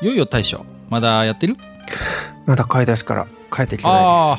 [0.00, 1.56] いよいよ大将まだやってる？
[2.46, 4.38] まだ買い出しから帰ってきてないああ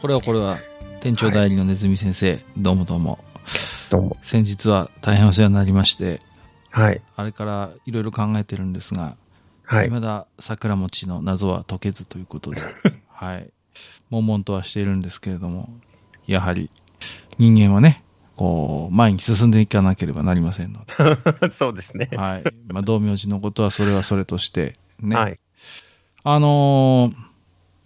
[0.00, 0.58] これはこれは
[1.00, 3.90] 店長代理のネズミ先生、どうもどうもです。
[3.90, 4.16] どうも。
[4.22, 6.20] 先日は大変お世話になりまして
[6.70, 7.00] はい。
[7.16, 9.16] あれからいろいろ考えてるんですが、
[9.64, 9.86] はい。
[9.86, 12.62] 未だ桜餅の謎は解けずということで、
[13.10, 13.50] はい。
[14.10, 15.70] 悶々とはしているんですけれども、
[16.26, 16.70] やはり
[17.38, 18.01] 人間はね、
[18.36, 22.08] こう、前に進んでいかなければなりませんので、 そうですね。
[22.16, 22.44] はい。
[22.68, 25.16] まあ、道明寺のことはそれはそれとして、ね。
[25.16, 25.38] はい。
[26.24, 27.32] あのー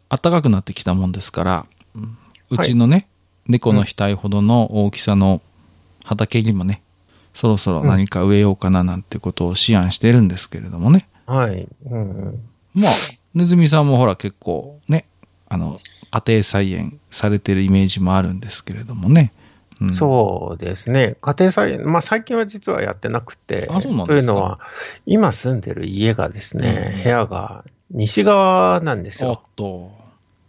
[0.09, 1.67] 暖かくなってきたもんですから、
[2.51, 3.09] うちのね、
[3.49, 5.43] 猫の額ほどの大きさの
[6.05, 6.83] 畑にもね、
[7.35, 11.09] そろそろ何か植えようかななんてことを思案してるんですけれどもね。
[11.27, 11.69] はい。
[11.87, 12.49] うんうん。
[12.75, 12.93] まあ、
[13.35, 15.07] ネズミさんもほら結構ね、
[15.49, 19.33] あの、家庭菜園されてるイメージもあるんですけれどもね。
[19.81, 21.17] うん、そうですね。
[21.21, 24.59] 家庭菜園、まあ最近は実はやってなくて、あそうなんですかというのは、
[25.05, 29.43] 今住んでる家がですね、うん部屋が西側なんですよ。
[29.57, 30.07] と。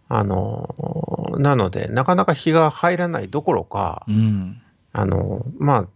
[0.10, 4.62] あの、なので、なかなか日が入らないどころか、うん。
[4.94, 5.88] あの、まあ、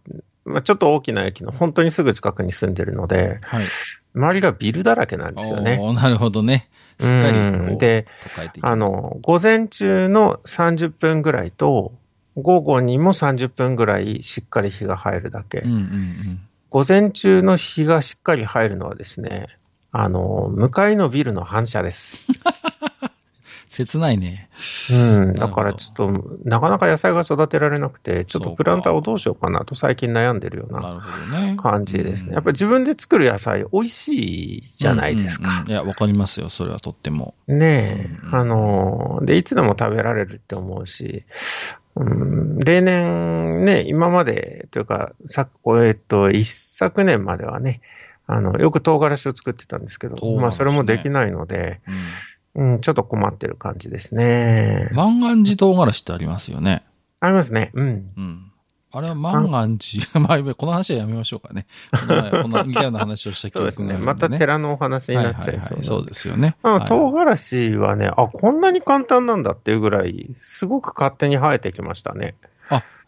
[0.44, 3.66] まあ、ちょっと大きな駅の本当にすぐ近くに住んでるので、はい。
[4.14, 5.78] 周りがビルだらけなんですよね。
[5.94, 6.68] なるほどね。
[7.00, 8.06] すっかりこう、うんで、
[8.60, 11.92] あの、午前中の30分ぐらいと、
[12.36, 15.58] 午後にも30分ぐらいしっかり日が入るだけ。
[15.58, 16.40] うんうんうん。
[16.70, 19.48] 午前中の日がしっかり入るのはですね、
[19.90, 22.26] あの、向かいのビルの反射です。
[23.68, 24.50] 切ないね。
[24.90, 24.94] う
[25.30, 25.32] ん。
[25.32, 31.56] だからちょっと、なかなか野菜が育てられなくて、ちょっとプランターをどうしようかなと最近悩んでるような。
[31.56, 32.34] 感じですうんね。
[32.34, 34.08] やっぱり自分で作る野菜美味し
[34.58, 35.70] いじゃないですかうんうんうん。
[35.70, 36.50] いや、わかりますよ。
[36.50, 37.34] それはとっても。
[37.48, 41.24] ねえ、うんあの、で、いつでも食べられるって思うし、
[41.94, 45.48] うん、例年ね、今までというか、さ
[45.84, 47.80] えっと、一昨年まではね、
[48.26, 51.94] あの、よく唐辛子を作ってたんですけど、ねまあ、それもできないので、うん。
[52.54, 54.90] うん、ちょっと困ってる感じですね。
[54.92, 56.84] 万願寺唐辛子ってありますよね。
[57.20, 57.70] ありますね。
[57.74, 58.10] うん。
[58.16, 58.51] うん。
[58.94, 61.66] あれは万願寺、 まあ、この話はやめましょうかね。
[61.90, 63.94] この似たような話をした記そうですね。
[63.94, 64.28] 憶があるんで、ね。
[64.28, 66.56] また寺のお話になっちゃいそうなのでそうですよね。
[66.62, 72.34] 唐辛子はね、あ、こんなに簡単なんだっていうぐらい、すごく勝手に生えてきましたね。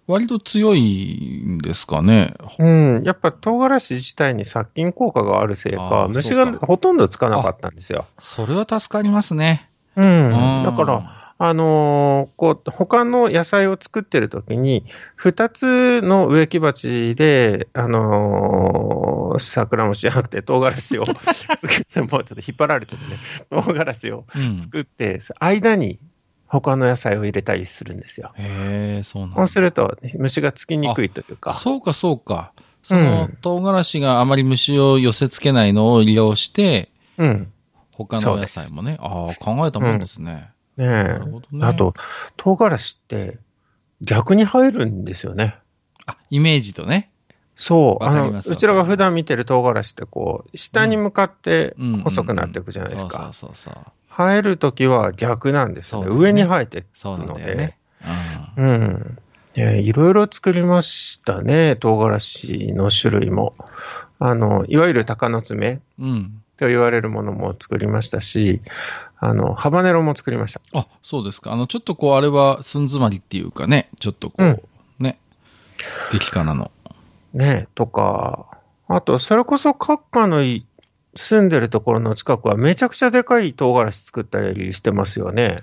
[0.06, 2.34] 割と強いんですかね。
[2.58, 3.02] うん。
[3.04, 8.06] やっぱ唐辛子自体に殺菌効果があるせいあか、ー虫がほとんどつかなかったんですよ。
[8.18, 9.70] それは助かりますね。
[9.96, 10.58] うん。
[10.58, 14.84] うんだから、あのーこう、他の野菜を作ってる時に、
[15.16, 23.18] 二つの植木鉢で、あのー桜餅じゃなくて唐辛子を もうちょっと引っ張られてるね。
[23.50, 24.60] 唐辛子をうん。
[24.62, 25.98] 作って、間に
[26.46, 28.32] 他の野菜を入れたりするんですよ。
[28.36, 31.54] へえ、そうなんだそうすると、虫がつきにくいというか。
[31.54, 32.52] そうか、そうか。
[32.84, 37.52] その、うん唐辛子があまり虫を寄せ付けないのを利用して、うん。
[37.92, 38.98] 他のお野菜もね。
[39.00, 40.50] ああ、考えたもんですね。
[40.76, 41.66] ねえなるほどね。
[41.66, 41.94] あと、
[42.36, 43.38] 唐辛子って
[44.00, 45.56] 逆に生えるんですよね。
[46.06, 47.10] あ、イメージとね。
[47.56, 48.04] そう。
[48.04, 53.32] あの、うちらが普段見てる唐辛子ってこう、下に向かってうん細くなっていくじゃないですか。
[53.32, 53.74] そうそうそう。
[54.16, 56.10] 生えるときは逆なんですよね。
[56.10, 57.44] ね上に生えてくそうなんるので。
[57.44, 57.78] だよね。
[58.56, 59.18] ううん。
[59.56, 63.54] ねいろいろ作りましたね、唐辛子の種類も。
[64.18, 65.82] あの、いわゆる鷹の爪ん。
[65.98, 66.43] うん。
[66.58, 68.60] と言われるものも作りましたし、
[69.18, 70.60] あの、ハバネロも作りました。
[70.78, 71.52] あ、そうですか。
[71.52, 74.62] あの、ちょっとこう、あれは寸詰まりっていうかね、ちょっとこう、うん
[74.98, 75.18] ね、
[76.12, 76.70] 激辛の。
[77.32, 78.46] ね、とか、
[78.88, 80.66] あと、それこそ閣下のい
[81.16, 85.60] 住んでるところの近くはめちゃくちゃでかい唐辛子作ったりしてますよね。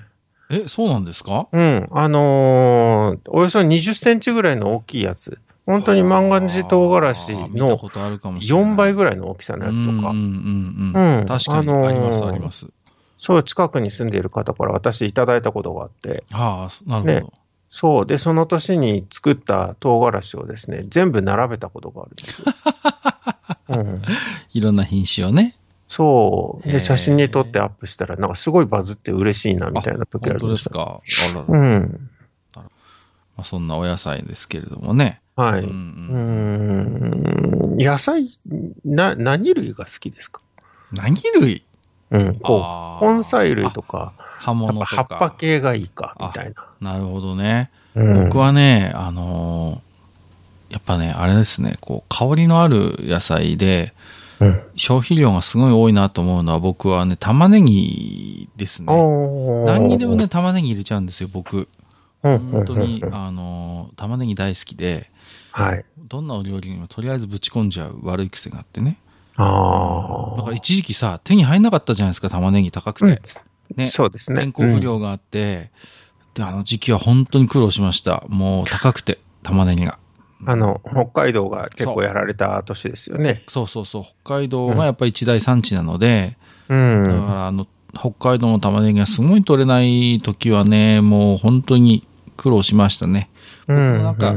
[0.50, 1.48] え、そうなんですか？
[1.52, 1.88] うん。
[1.92, 5.38] あのーおよそ20センチぐらいの大きいやつ。
[5.66, 8.74] 本当に万願寺唐辛子のことあるかもしれない。
[8.74, 10.10] 4倍ぐらいの大きさのやつとか。
[10.10, 11.20] うんうんうんうん。
[11.20, 12.68] うん確かに、あのーあります、あります。
[13.20, 16.24] そう、近くに住んでいる方から私いただいたことがあって。
[16.32, 17.28] はあ、なるほど。
[17.28, 18.06] ねそう。
[18.06, 22.46] で、その年に作った唐辛子をですね、全部並べたことがあるんですよ。
[23.70, 24.02] うん。
[24.52, 25.56] いろんな品種をね。
[25.88, 26.68] そう。
[26.68, 30.70] で、写真に撮ってアップしたら、なんかすごいバズって嬉しいな、みたいな時あ本当りました。
[30.70, 31.36] ですか。
[31.36, 31.90] あらら。
[33.42, 33.44] まうん。
[33.44, 35.22] あ、そんなお野菜ですけれどもね。
[35.36, 35.62] はい。
[35.62, 37.78] うんん。
[37.78, 38.38] 野菜、
[38.86, 40.42] な、何類が好きですか？
[40.92, 41.64] 何類？
[42.12, 42.36] うん。
[42.36, 45.06] こう、根菜類とか、葉物とか。
[45.06, 46.92] ぱ葉っぱ系がいいか、みたいな。
[46.94, 47.72] なるほどね。
[47.96, 53.94] うん僕はね、あのーやっぱね、あれですね、こう、香りのある野菜で、
[54.40, 54.62] うん。
[54.78, 58.86] 消費量がすごい多いなと思うのは、僕はね、玉ねぎですね。
[59.66, 61.68] 何にでもね、、玉ねぎ入れちゃうんですよ、僕。
[62.24, 65.10] うん本当にう、んうんあのー玉ねぎ大好きで、
[65.52, 65.86] はい。
[65.98, 68.98] どんなお料理にもとりあえずぶち込んじゃう悪い癖があってね。
[69.36, 70.38] ああ。
[70.38, 73.22] だから一時期さ、手に入んなかったじゃないですか、玉ねぎ高くうんて。
[73.76, 74.40] ねそうですね。
[74.42, 75.72] 天候不良があって、
[76.34, 78.24] で、あの時期は本当に苦労しました。
[78.28, 79.94] もう高くて、玉ねぎが。
[79.94, 80.02] うん
[80.44, 83.44] あの、北海道が結構やられた年ですよね。
[83.48, 86.36] そうそうそう、北海道がやっぱり一大産地なので、
[86.68, 87.04] うだん。
[87.28, 92.08] からあの、北海道の玉ねぎがすごい取れない時はね、もう本当に
[92.42, 93.30] 苦労しましたね。
[93.68, 94.34] う僕もなんか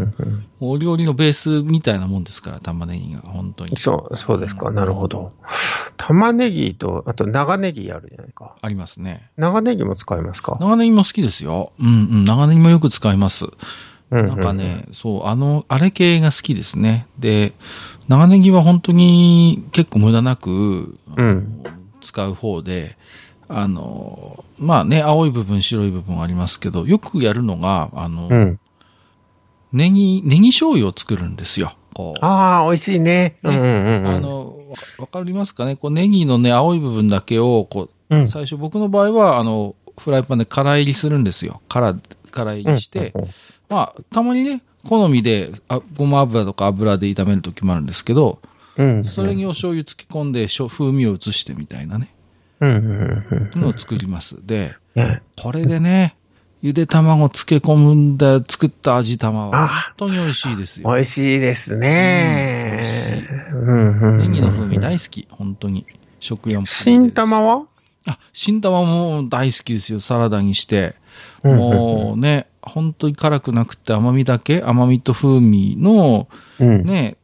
[0.60, 3.78] お料理のベースみたいなもんですから、玉ねぎが、本当に。
[3.78, 4.70] そう、そうですか。
[4.70, 5.32] なるほど。
[5.96, 8.56] 玉ねぎと、あと長ネギあるじゃないか。
[8.60, 9.30] ありますね。
[9.38, 10.58] 長ネギも使いますか？
[10.60, 11.72] 長ネギも好きですよ。
[11.80, 13.46] うんうん、長ネギもよく使います。
[14.10, 17.06] ななんかね、そう、あの、あれ系が好きですね。
[17.18, 17.54] で、
[18.06, 21.62] 長ネギは本当に結構無駄なく、うん
[22.02, 22.98] 使う方で、
[23.48, 28.60] あの、まあね、青い部分、白い部分ありますけど、よくやるのが、あの、うん。
[29.72, 31.74] ネギ、ネギ醤油を作るんですよ。
[32.20, 33.38] ああ、美味しいね。
[33.42, 34.06] ねうんうんうん。
[34.08, 34.56] あ、の、
[34.98, 35.76] わかりますかね？
[35.76, 38.28] こう、ネギのね、青い部分だけを、こう、うん。
[38.28, 41.60] 最初僕の場合は、あの、フライパンで空入りするんですよ。
[41.68, 41.96] 空、
[42.30, 43.30] 空入りして、うんうん
[43.68, 48.40] まあ、たまにね、好みで、あごま油とか油で炒めるときもあるんですけど、
[48.76, 49.04] うん。
[49.04, 52.13] それにお醤油漬け込んで、しょ風味を移してみたいなね、うんうんうん
[53.56, 54.36] のを作ります。
[54.44, 56.16] で、ねこれでね、
[56.62, 59.68] ゆで卵漬け込んで作った味玉はあ
[59.98, 60.90] 本当に美味しいですよ。
[60.90, 62.82] 美味しいですね。
[63.52, 65.86] うんネギの風味大好き、本当に。
[66.20, 66.66] 食用も。
[66.66, 67.66] 新玉は？
[68.06, 70.94] あ、新玉も大好きですよ、サラダにして。
[71.42, 76.28] もうね、本当に辛くなくて甘みだけ、甘みと風味の、
[76.58, 76.84] うん。
[76.84, 77.18] ね、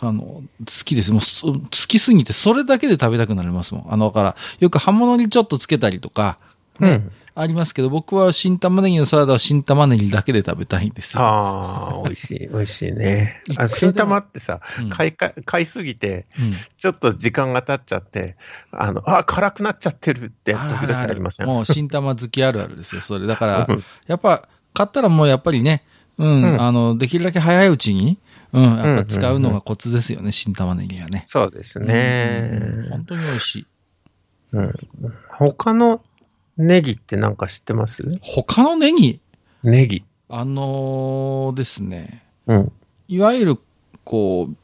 [0.00, 0.44] あの、好
[0.84, 1.12] きです。
[1.12, 3.92] もうそ、好きすぎて、それだけで食べたくなりますもん。
[3.92, 6.38] あの、だから、よく葉物にちょっとつけたりとか、
[6.80, 11.22] ね、うんありますけど、僕は新玉ねぎのサラダは新玉ねぎだけで食べたいんですよ。
[11.22, 16.56] ああ、美味しい、美味しいねあ新玉ってさうん、買いか、買いすぎて、うん。
[16.78, 18.36] ちょっと時間が経っちゃって、
[18.72, 21.46] あの、あ、辛くなっちゃってるって、時々ありません？
[21.46, 23.28] もう新玉好きあるあるですよ、それ。
[23.28, 25.84] だからうん、やっぱ、買ったらもうやっぱりね、
[26.18, 28.18] うん、うんあの、できるだけ早いうちに、
[28.52, 31.24] うん、やっうんぱ使うのがコツですよね、新玉ねぎはね。
[31.28, 32.88] そうですうんね。
[32.90, 33.66] 本当に美味しい。
[34.52, 34.74] うん。
[35.30, 36.02] 他の
[36.56, 38.02] ネギってなんか知ってます？
[38.22, 39.20] 他のネギ、
[39.62, 40.04] ネギ。
[40.30, 42.72] あのーですね、うん。
[43.08, 43.56] いわゆる、
[44.04, 44.56] こう、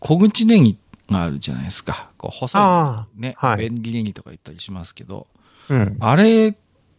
[0.00, 0.78] 小口ネギ
[1.10, 2.10] があるじゃないですか。
[2.16, 5.26] こう、細いあね、はい便利ネギとか言ったりしますけど、
[5.68, 5.74] あ。
[5.74, 5.96] うん。
[6.00, 6.54] あれっ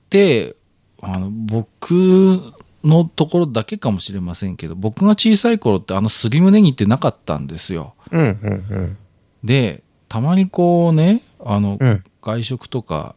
[0.09, 0.55] て、
[1.01, 7.93] あの、僕のところだけかもしれませんけど、僕が小さい頃ってあのスリムネギってなかったんですよ。
[8.11, 8.97] うん、うん、
[9.43, 11.87] で、たまにこうね、あの、うん。
[11.87, 12.03] うん。
[12.21, 13.15] 外食とか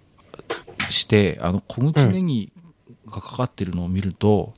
[0.88, 2.52] して、あの、小口ネギ
[3.06, 4.52] がかかってるのを見ると、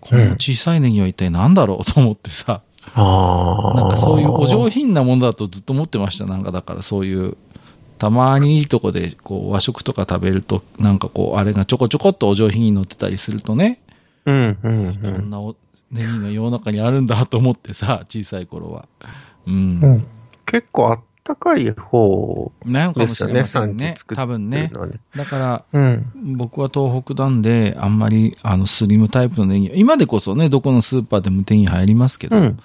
[0.00, 2.62] この小さいネギは一体何だろうと思ってさ、
[2.94, 3.74] ああ。
[3.74, 6.26] なんかそういうお上品なものだとずっと思ってました。
[6.26, 7.36] なんかだからそういう、
[7.98, 13.80] たまにいいとこでこう和食とか食べると、なんかこう、あれがちょこちょこっとお上品に乗ってたりするとね、
[14.26, 15.30] うん、うん、うこんん。
[15.30, 15.56] なお
[15.90, 18.86] ネギが世の中にあるんだと思ってさ、小さい頃は。
[19.46, 19.54] うん。
[19.54, 20.06] うん
[20.46, 23.94] 結構あったかい方なのかですよね、もしれませんね。
[23.98, 24.70] 作多分ね。
[25.16, 26.12] だから、うん。
[26.36, 32.58] 僕は東北なんで、あんまり、あの、スリムタイプのネギ、今でこそね、どこのスーパーでも手に入りますけど、なんうん。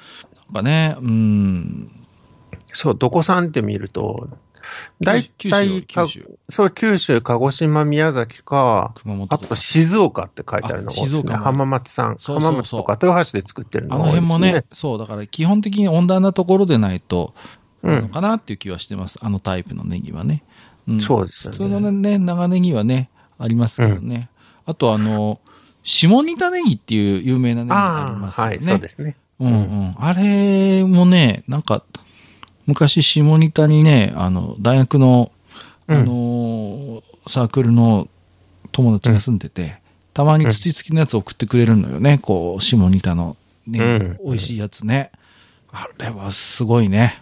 [0.53, 1.91] かね、うん、
[2.73, 4.29] そう、どこさんって見ると、
[5.01, 12.17] 大体、か九州、そう、九州、鹿児島、宮崎か、熊本あと静岡って書いてあるのがねあ静岡も浜松さん。
[12.19, 17.33] そうそうそう浜松とか豊橋で作ってるあのが多いですの辺もね、そう、だから基本的に温暖なところでないと、
[17.83, 18.09] うん。
[18.09, 19.19] かなっていう気はしてます。
[19.21, 20.43] あのタイプのネギはね。
[20.87, 24.29] うんそうですよね普通のね、長ネギはね、ありますけどね。
[24.65, 25.39] あとあの、
[25.83, 28.51] 下仁田ネギっていう有名なネギがありああ、ますよね。
[28.51, 29.15] はい、そうですね。
[29.39, 29.95] うんうん。
[29.97, 31.83] あれもね、なんか、
[32.71, 35.31] 昔下仁田にね、あの、大学の、
[35.87, 38.07] あうんのーサークルの
[38.71, 39.79] 友達が住んでて、
[40.13, 43.37] たまに土付きのやつ送ってくれるのよね、こう、下仁田の、
[43.67, 45.11] ね、うん美味しいやつね。
[45.71, 47.21] あれはすごいね。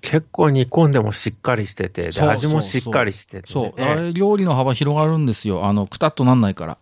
[0.00, 3.80] 結構煮込んでもしっかりしてて、味もしっかりしてて、そう。
[3.80, 3.86] ね。
[3.86, 5.66] あれ、料理の幅広がるんですよ。
[5.66, 6.78] あの、くたっとなんないから。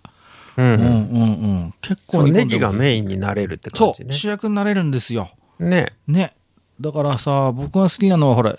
[0.56, 0.62] う。
[0.62, 1.26] うんんうんう
[1.66, 1.74] ん。
[1.80, 3.94] 結そう、構煮込んでもネギがメインになれるって感そう。
[3.96, 4.12] じね。
[4.12, 5.30] 主役になれるんですよ。
[5.58, 5.92] ね。
[6.06, 6.34] ね。
[6.82, 8.56] だからさ、僕が好きなのは、ほら、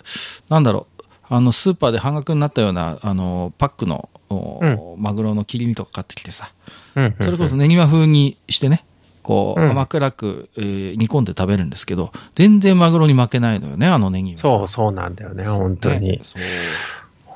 [0.48, 6.50] なんだろう、あの、スーパーで半額になったような、あの、パックの、おマグロの切り身とか買ってきてさ、
[6.96, 8.84] うんうんそれこそねぎま風にしてね、
[9.22, 14.42] こう、うん甘辛く、えー煮込んで食べるんですけど、全然マグロに負けないのよね、あのネギはさ。
[14.42, 16.20] そう、そうなんだよね、本当にね。
[16.22, 16.42] そう。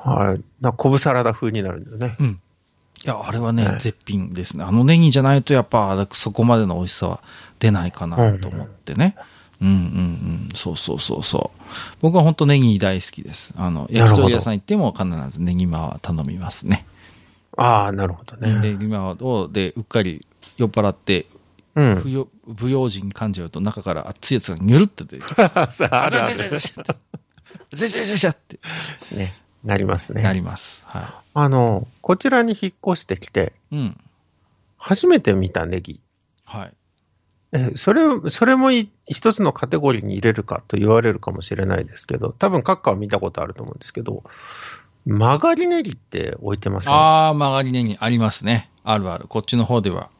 [0.08, 0.40] はい。
[0.60, 2.16] な昆布サラダ風になるんだよね。
[2.18, 2.40] うん。
[3.04, 4.64] いや、あれはね、はい絶品ですね。
[4.64, 7.20] あのネギじゃないと、やっぱ、そこまでの美味しさは
[7.58, 9.14] 出ないかなと思ってね。
[9.16, 10.48] うんうんうんうん。
[10.54, 11.60] そうそうそうそう。
[12.00, 13.54] 僕は本当ネギ大好きです。
[13.56, 16.86] あの、焼き鳥屋さん行っても必ずネギマは頼みますね。
[17.56, 18.54] ああ、なるほどね。
[18.60, 20.24] ネギマを、で、うっかり
[20.56, 21.26] 酔っ払って、
[21.74, 21.94] うん、
[22.56, 25.84] 不用心感じると中から熱いやつがニュルっと出てきます。
[25.84, 28.58] あれあれあれジャジャジャジャって。
[29.14, 29.34] ね、
[29.64, 30.22] なりますね。
[30.22, 30.84] なります。
[30.86, 31.04] はい。
[31.34, 34.00] あの、こちらに引っ越してきて、うん、
[34.78, 36.00] 初めて見たネギ。
[36.44, 36.72] はい。
[37.52, 44.22] え、それ、それもい一つのカテゴリーに入れるかと言われるかもしれないですけど、多分閣下は見たことあると思うんですけど、
[45.06, 46.92] 曲がりネギって置いてますね。
[46.94, 48.70] あー、曲がりネギありますね。
[48.84, 49.26] あるある。
[49.28, 50.10] こっちの方では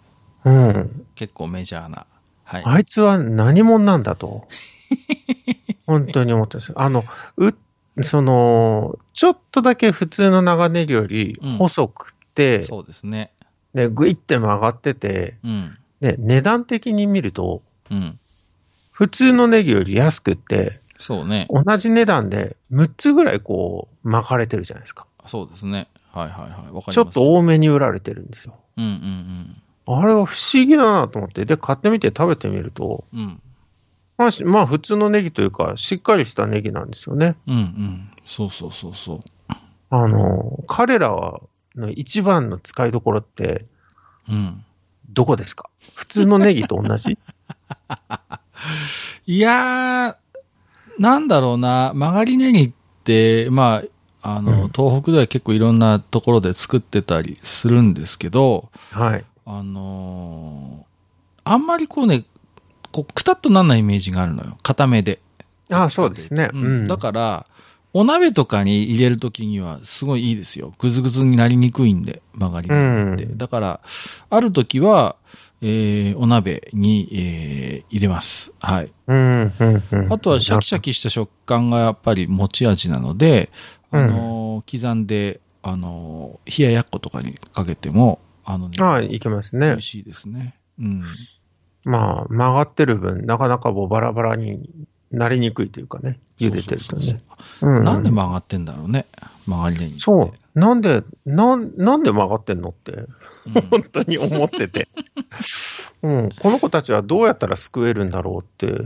[0.45, 1.07] うん。
[1.15, 2.07] 結構メジャーな。
[2.45, 2.63] はい。
[2.65, 4.49] あいつは何者なんだと。
[5.87, 6.73] 本当に思ってます。
[6.77, 7.05] あの、
[7.37, 7.53] う、
[8.03, 13.33] その、ちょっとだけ普通の長ネギよりうん細くて、そうですね。
[13.75, 15.78] で、ぐいって曲がってて、うん。
[16.01, 18.19] で、値段的に見ると、うん。
[18.93, 21.47] 普通のネギより安くって、そうね。
[21.51, 25.07] 同じ値段で6つぐらいこう巻かれてるじゃないですか。
[25.27, 25.89] そうですね。
[26.13, 26.73] はいはいはい。
[26.73, 26.95] わかり。
[26.95, 28.57] ちょっと多めに売られてるんですよ。
[28.77, 33.21] うんうんあれは不思議だなと思って、で、買ってみて食べてみると、うん。
[33.21, 33.43] うん。
[34.19, 37.37] まあ、しまあ普通のネギというか、しっかりしたネギなんですよね。
[37.47, 38.11] うんうん。
[38.27, 39.21] そうそうそうそう。
[39.89, 41.41] あの、彼らは、
[41.75, 43.65] の一番の使いどころって、
[44.29, 44.63] うん。
[45.11, 45.69] どこですか？
[45.95, 47.19] 普通のネギと同じ？
[49.27, 52.73] いやー、なんだろうな、曲がりネギっ
[53.05, 53.83] て、ま
[54.23, 59.25] あ、あの、うん東北では結構いろんなところで作ってたりするんですけど、はい。
[59.47, 60.89] あのー
[61.51, 62.25] あんまりこうね、
[62.93, 64.59] こう、くたっとなんないイメージがあるのよ。
[64.63, 65.19] 固めで。
[65.71, 66.51] ああ、そうですね。
[66.53, 66.87] ううんん。
[66.87, 67.47] だから、
[67.95, 70.75] お鍋とかに入れるときにはすごいいいですよ。
[70.79, 73.25] ぐずぐずになりにくいんで、曲がりネギって。
[73.25, 73.81] うんだから、
[74.31, 75.17] あるときは、
[75.61, 78.53] えーお鍋に、えー入れます。
[78.61, 78.93] はい。
[79.07, 80.13] うん、うん、うん。
[80.13, 83.51] あとはシャキシャキした食感がやっぱり持ち味なので、
[83.91, 89.83] あのー刻んで、あのー冷ややっことかにかけても、あのね、ああ、いけますね美味。
[89.83, 90.55] しいですね。
[90.79, 91.03] うん。
[91.85, 94.69] まあ、曲がってる分、なかなかもうバラバラに
[95.11, 97.21] なりにくいというかね、茹でてるとね。
[97.63, 99.07] なんで曲がってんだろうね。
[99.47, 100.01] 曲がりネギって。
[100.01, 100.59] そう。
[100.59, 103.09] なんで、なん、なんで曲がってんのって、うん
[103.71, 104.89] 本当に思ってて。
[106.03, 106.29] うん。
[106.39, 108.79] この子たちはどうやったら救えるんだろうって。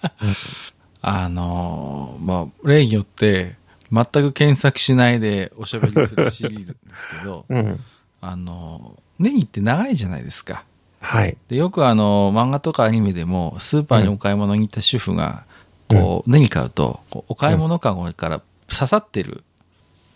[1.00, 3.56] あのーまあ、例によって、
[3.90, 7.80] 全く検索しないでおしゃべりするシリーズですけど、うん。
[8.20, 10.64] あのーネギって長いじゃないですか。
[11.00, 11.36] はい。
[11.48, 15.44] で、よくあの、漫画とかアニメでも、スーパーにお買い物に行った主婦が、
[15.88, 19.44] こう、ネギ買うと、こうお買い物かごから刺さってる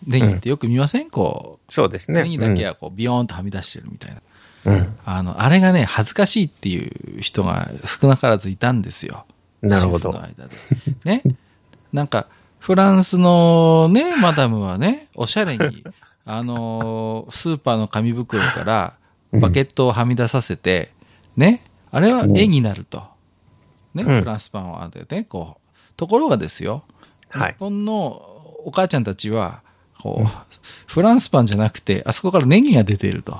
[0.05, 1.09] ネギってよく見ません？
[1.09, 2.23] こう、そうですね。
[2.23, 4.21] ネギだけはこう、ビヨーンとはみ出してるみたいな。
[4.65, 4.95] うん。
[5.05, 9.25] あの、あれがね、恥ずかしいっていう人が少なからずいたんですよ。
[9.61, 9.69] うん。
[9.69, 10.23] なるほど主婦の。
[10.23, 10.55] 間で。
[11.05, 11.23] ね。
[11.93, 12.27] なんか、
[12.59, 15.83] フランスのね、マダムはね、おしゃれに、
[16.25, 18.93] あのースーパーの紙袋から
[19.39, 20.91] バケットをはみ出させて、
[21.35, 23.03] ね、あれは絵になると。
[23.93, 25.63] ね、うんフランスパンはでね、こう。
[25.95, 26.83] ところがですよ、
[27.29, 28.29] はい日本の
[28.65, 29.61] お母ちゃんたちは、
[29.99, 30.27] こう、
[30.87, 33.39] フランスパンじゃなくて、あそこからネギが出ていると。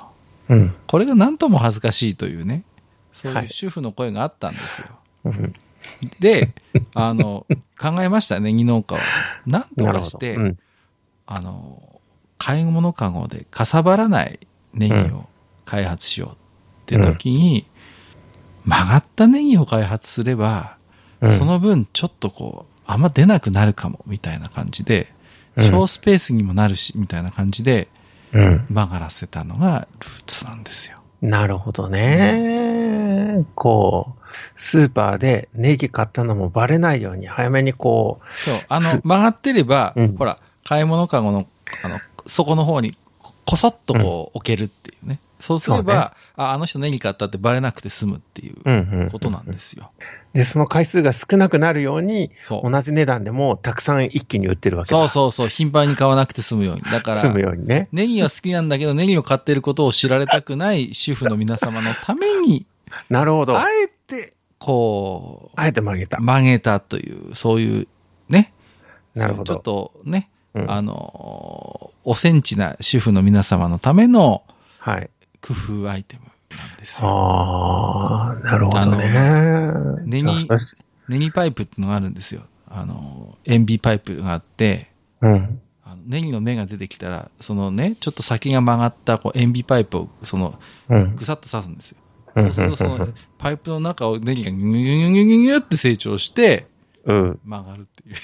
[0.50, 0.76] うん。
[0.88, 2.64] これが何とも恥ずかしいというね、
[3.12, 4.88] そういはいう主婦の声があったんですよ。
[5.26, 5.54] うん
[6.20, 6.54] で、
[6.94, 7.46] あの、
[7.78, 9.02] 考えました、ネギ農家は。
[9.46, 9.86] なんと。
[9.86, 10.60] かして、うん。
[11.26, 12.02] あの、
[12.38, 14.40] 買い物かごでかさばらない
[14.74, 15.28] ネギを
[15.66, 16.36] 開発しようっ
[16.86, 17.66] て時に、
[18.66, 20.84] 曲がったネギを開発すれば、うん
[21.30, 25.14] その分ちょっとこう、あんま出なくなるかも、みたいな感じで、
[25.56, 27.88] うん小スペースにもなるし、みたいな感じで
[28.34, 28.66] うん。
[28.70, 30.98] 曲がらせたのがルーツなんですよ。
[31.22, 33.46] なるほどね。
[33.56, 41.48] こう、スーパーでネギ買ったのもバレないように早めにこそう、あの、曲がってれば、うんほら、買い物かごの、
[41.84, 45.20] あの、底の方にこ、こそっとこう、置けるっていうね。
[45.44, 49.10] そうすれそうねば、あ、あの人ネギ買ったってバレなくて済むっていう。
[49.12, 49.92] ことなんですよ。
[50.34, 52.72] で、その回数が少なくなるように、そう。
[52.72, 54.98] 同じ値段でもたくさん一気に売ってるわけだ。
[54.98, 56.82] そうそうそう、頻繁に買わなくて済むように。
[56.84, 57.90] だか済むら、ようにね。
[57.92, 62.66] ネギは好きなんだけど、ネギを買ってることを知られたくない主婦の皆様のために、
[63.10, 63.58] なるほど。
[63.58, 66.20] あえて、こう、あえて曲げた。
[66.20, 67.88] 曲げたという、そういう、
[68.30, 68.54] ね、
[69.14, 74.44] なるほどちょっとね、うんあのーおセンチな主婦の皆様のための
[74.80, 75.10] はい。
[75.46, 76.24] 工夫アイテム
[76.58, 77.08] なんですよ。
[77.08, 80.02] ああ、なるほどね。
[80.06, 80.48] ネギ
[81.10, 82.44] ネギパイプってのがあるんですよ。
[82.68, 84.90] あのー塩ビパイプがあって、
[85.22, 85.62] うん。
[85.84, 90.58] あのネギの芽が出てきたら、そのね、ちょっと先が曲がったこう塩ビパイプを、その、
[90.90, 91.16] うん。
[91.16, 91.98] ぐさっと刺すんですよ。
[92.36, 93.08] うんそうすると、その、
[93.38, 96.68] パイプの中をネギがギュギュギュギュギュって成長して、
[97.06, 97.40] うん。
[97.44, 98.16] 曲がるっていう。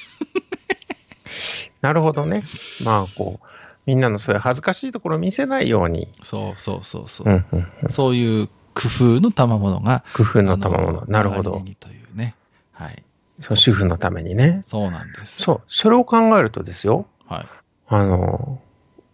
[1.82, 2.44] なるほどね。
[2.84, 3.48] まあ、こう、
[3.86, 6.10] みんなのそういう恥ずかしいところを見せないように。
[6.22, 7.28] そうそうそうそう。
[7.28, 11.06] うんうんうんそういう工夫の賜物が、工夫の賜あ物。
[11.08, 12.36] なるほどというね。
[12.72, 13.04] はい。
[13.42, 14.62] そう、主婦のためにね。
[14.64, 15.42] そうなんです。
[15.42, 17.06] そう、それを考えるとですよ。
[17.28, 17.46] はい。
[17.88, 18.62] あの、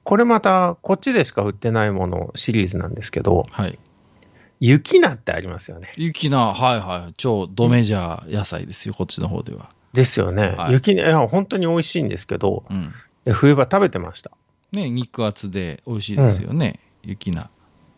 [0.04, 3.80] これまた、こっちでしか売ってないものシリーズなんですけど、はい。
[4.60, 5.92] 雪菜ってありますよね。
[5.98, 7.14] 雪菜、はいはい。
[7.18, 9.70] 超ドメジャー野菜ですよ、こっちの方では。
[9.94, 10.50] ですよね。
[10.58, 12.94] はい雪菜、いや、本当に美味しいんですけど、うん。
[13.26, 14.32] で冬場食べてました。
[14.76, 17.50] ね、肉厚で美味しいですよね、雪菜。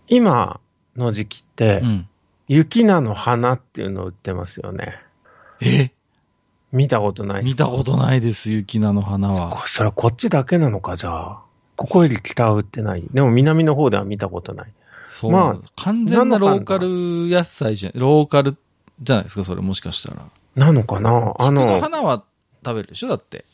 [0.08, 0.60] 今
[0.96, 2.08] の時期って、うん。
[2.48, 4.96] 雪菜の花っていうのを売ってますよね。
[5.60, 5.92] え？
[6.72, 9.50] 見たことない見たことないです、雪菜の花は。
[9.50, 11.40] こそれこっちだけなのか、じゃあ。
[11.76, 13.04] ここより北は売ってない。
[13.14, 14.72] でも南の方では見たことない。
[15.08, 15.32] そう。
[15.32, 18.58] まあ完全なローカル野菜じゃ、ローカル
[19.02, 20.26] じゃないですか、それもしかしたら。
[20.56, 21.36] なのかな？
[21.38, 22.24] あ菊のの、花は
[22.66, 23.46] 食べるでしょだって。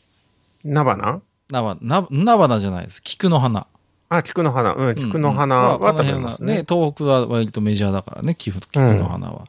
[0.64, 1.22] 菜花？
[1.50, 3.02] 菜花、な菜花じゃないです。
[3.04, 3.68] 菊の花。
[4.10, 4.74] あ、菊の花。
[4.74, 6.64] うん、菊の花うんうんは食べますね。
[6.68, 9.48] 東北は割とメジャーだからね、菊菊の花は。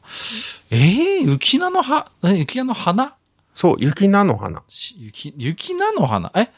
[0.71, 3.15] ええ雪菜の葉、え雪菜の花？
[3.53, 4.63] そう、雪菜の花。
[4.67, 6.31] し雪、雪菜の花？
[6.35, 6.49] え？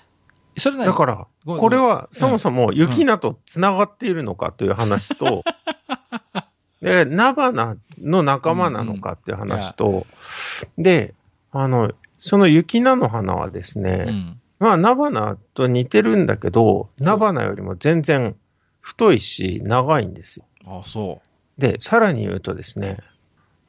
[0.58, 5.44] それ何だから、これはうんそもそも雪菜と繋がっているのかという話と、
[6.82, 10.08] で、菜花の仲間なのかっていう話と、
[10.78, 11.14] で、
[11.52, 14.42] あの、その雪菜の花はですね、うん。
[14.60, 18.36] まあ、菜花と似てるんだけど、菜花よりも全然
[18.82, 20.46] 太いし、長いんですよ。
[20.66, 21.22] あ、そ
[21.58, 22.98] で、さらに言うとですね、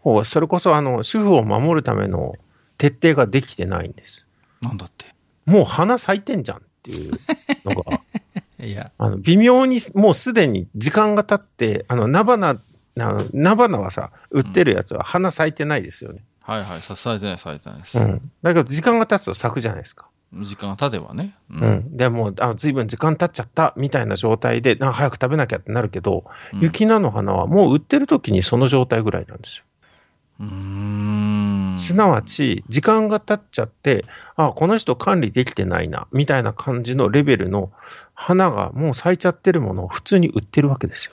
[0.01, 2.35] ほうそれこそ、あの、主婦を守るための
[2.79, 4.27] 徹底ができてないんです。
[4.63, 4.65] う。
[4.65, 5.07] なんだって。
[5.45, 7.13] もう花咲いてんじゃんっていう
[7.65, 8.01] のが、
[8.65, 12.61] いや、あの、微妙に、もうすでに時間が経って、あの、菜花、
[12.97, 16.25] 菜花はさ、売ってるやつは花咲いてないですよね。
[16.43, 17.99] はいはい、さされてない、されてないです。
[17.99, 18.31] うん。
[18.43, 20.09] だけど、時間が経つと咲くじゃないですか。
[20.33, 21.35] 時間が経てばね。
[21.51, 21.97] ううん。
[21.97, 29.65] でもう、あずいぶん時間経っちゃったみたいな状態で、な早く食べなきゃってなるけど、うん雪菜の花はもう売ってる時にその状態ぐらいなんですよ。
[30.41, 31.77] うーん。
[31.79, 34.05] すなわち、時間が経っちゃって、
[34.37, 37.71] あ、この人管理できてないな、みたいな感じのレベルの
[38.15, 41.13] 花がもう咲いちゃってるものを普通に売ってるわけですよ。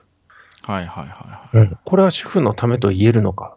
[0.64, 1.68] はいはいはいはい。
[1.68, 1.78] うん。
[1.86, 3.56] これは主婦のためと言えるのか。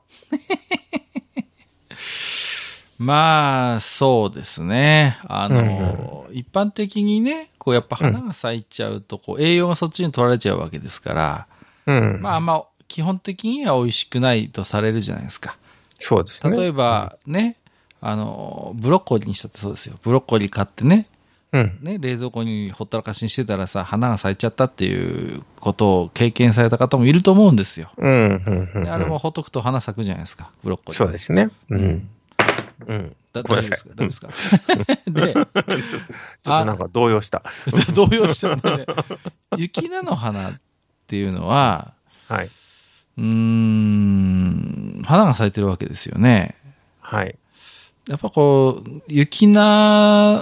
[2.98, 5.18] まあ、そうですね。
[5.24, 11.46] あの、一般的にね、こうやっぱ花が咲いちゃうと、こう栄養がそっちに取られちゃうわけですから、
[11.86, 12.18] うん。
[12.20, 15.56] まあまあ、基本的には美味しくないとされるじゃないですか。
[16.00, 16.56] そうですね。
[16.56, 17.56] 例えばね、
[18.00, 19.98] あの、ブロッコリーにしたってそうですよ。
[20.02, 21.08] ブロッコリー買ってね、
[21.52, 21.78] うん。
[21.80, 27.90] ね、冷蔵庫にほったらかしにしてたらさ、花が咲いちゃったっていうことを経験された方もいると思うんですよ。
[27.96, 28.10] うん。
[28.10, 28.70] うん。
[28.74, 30.98] うんであれもほっとくと花咲くじゃないですか、ブロッコリー。
[30.98, 31.50] そうですね。
[31.70, 32.10] ううんん。
[32.86, 33.16] うん。
[33.32, 33.88] だ大丈夫ですか？
[33.94, 34.28] 大丈夫ですか？
[35.10, 35.46] で、 ちょっ
[36.42, 37.42] となんか動揺した。
[37.94, 38.86] 動揺したんでね、
[39.56, 40.54] 雪菜の花っ
[41.06, 41.92] ていうのは、
[42.28, 42.46] はい。
[42.46, 46.54] うーん、花が咲いてるわけですよね。
[47.00, 47.34] はい。
[48.08, 50.36] やっぱこう、雪菜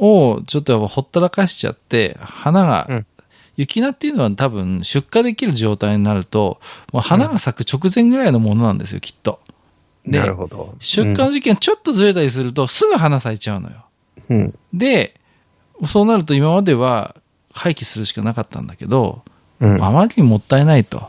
[0.00, 3.06] をちょっとやっぱほったらかしちゃって、花が、うん
[3.56, 6.60] 雪菜っていうのは多分出荷できる状態になると、
[6.92, 9.40] もう花が咲く直前ぐらいのものなんですよ、きっと。
[10.10, 10.74] でなるほど。
[10.80, 13.84] 出荷の時期がちょっとずれたりすると、すぐ花咲いちゃうのよ。
[14.30, 14.54] うん。
[14.72, 15.20] で、
[15.86, 17.14] そうなると今までは
[17.52, 19.22] 廃棄するしかなかったんだけど、
[19.60, 19.82] うん。
[19.82, 21.08] あまりにもったいないと。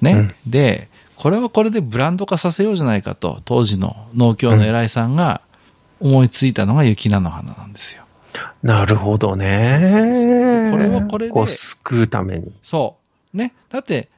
[0.00, 0.12] ね。
[0.12, 5.40] うんで、これはこれでブランド化させようじゃないかと、当時の農協の偉いさんが
[6.00, 8.04] 思いついたのが雪菜の花なんですよ。
[8.62, 9.86] なるほどね。
[9.90, 12.52] そうそうそうでこれはこれでこう救うために。
[12.62, 12.96] そ
[13.32, 13.36] う。
[13.36, 13.54] ね。
[13.70, 14.08] だって、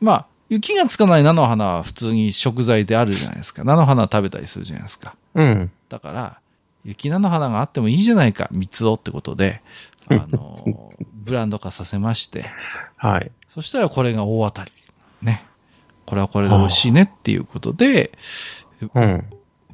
[0.00, 3.64] まあ、雪がつかない菜の花は普通に食材であるじゃないですか。
[3.64, 5.16] 菜の花は食べたりするじゃないですか。
[5.34, 5.70] うん。
[5.88, 6.40] だから、
[6.84, 9.62] 雪菜の花があってもいいじゃないか、三つをってことで、
[10.08, 12.50] あの、ブランド化させまして、
[12.96, 13.30] はい。
[13.48, 14.72] そしたらこれが大当たり。
[15.22, 15.44] ね。
[16.04, 18.12] これはこれで美味しいねっていうことで、
[18.94, 19.24] うん。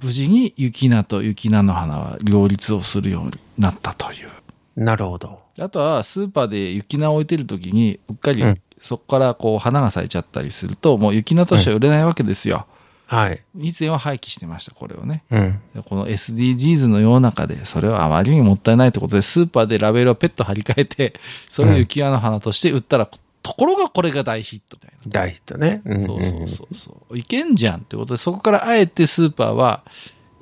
[0.02, 4.30] 無事に雪菜と雪菜の花は両立をするようになったという。
[4.74, 5.40] なるほど。
[5.58, 12.66] あとはスーパーで雪菜を置いてる時に、うっかりうんそこからこう花が咲いちゃったりすると、もう雪菜としては売れないわけですよ。
[13.06, 13.40] はい。
[13.56, 15.22] 以前は廃棄してました、これをね。
[15.30, 15.60] うん。
[15.72, 21.14] でこの SDGs の世の中で、それはあまりにもったいないってことで、スーパーでラベルをペット貼り替えて、
[21.48, 25.12] それを雪輪の花として売ったら、ところがこれが大ヒットみたいな。
[25.12, 25.82] 大ヒットね。
[25.84, 27.16] うんそうそうそうそう。
[27.16, 29.84] いけんじゃんってことで、そこからあえてスーパーは、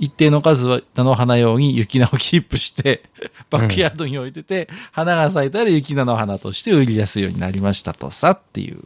[0.00, 3.02] 一定の数は菜の花用に雪菜をキープして、
[3.50, 8.80] バックヤードに置いてて、花が咲いたら雪菜の花として売りやすいようになりましたとさっていう、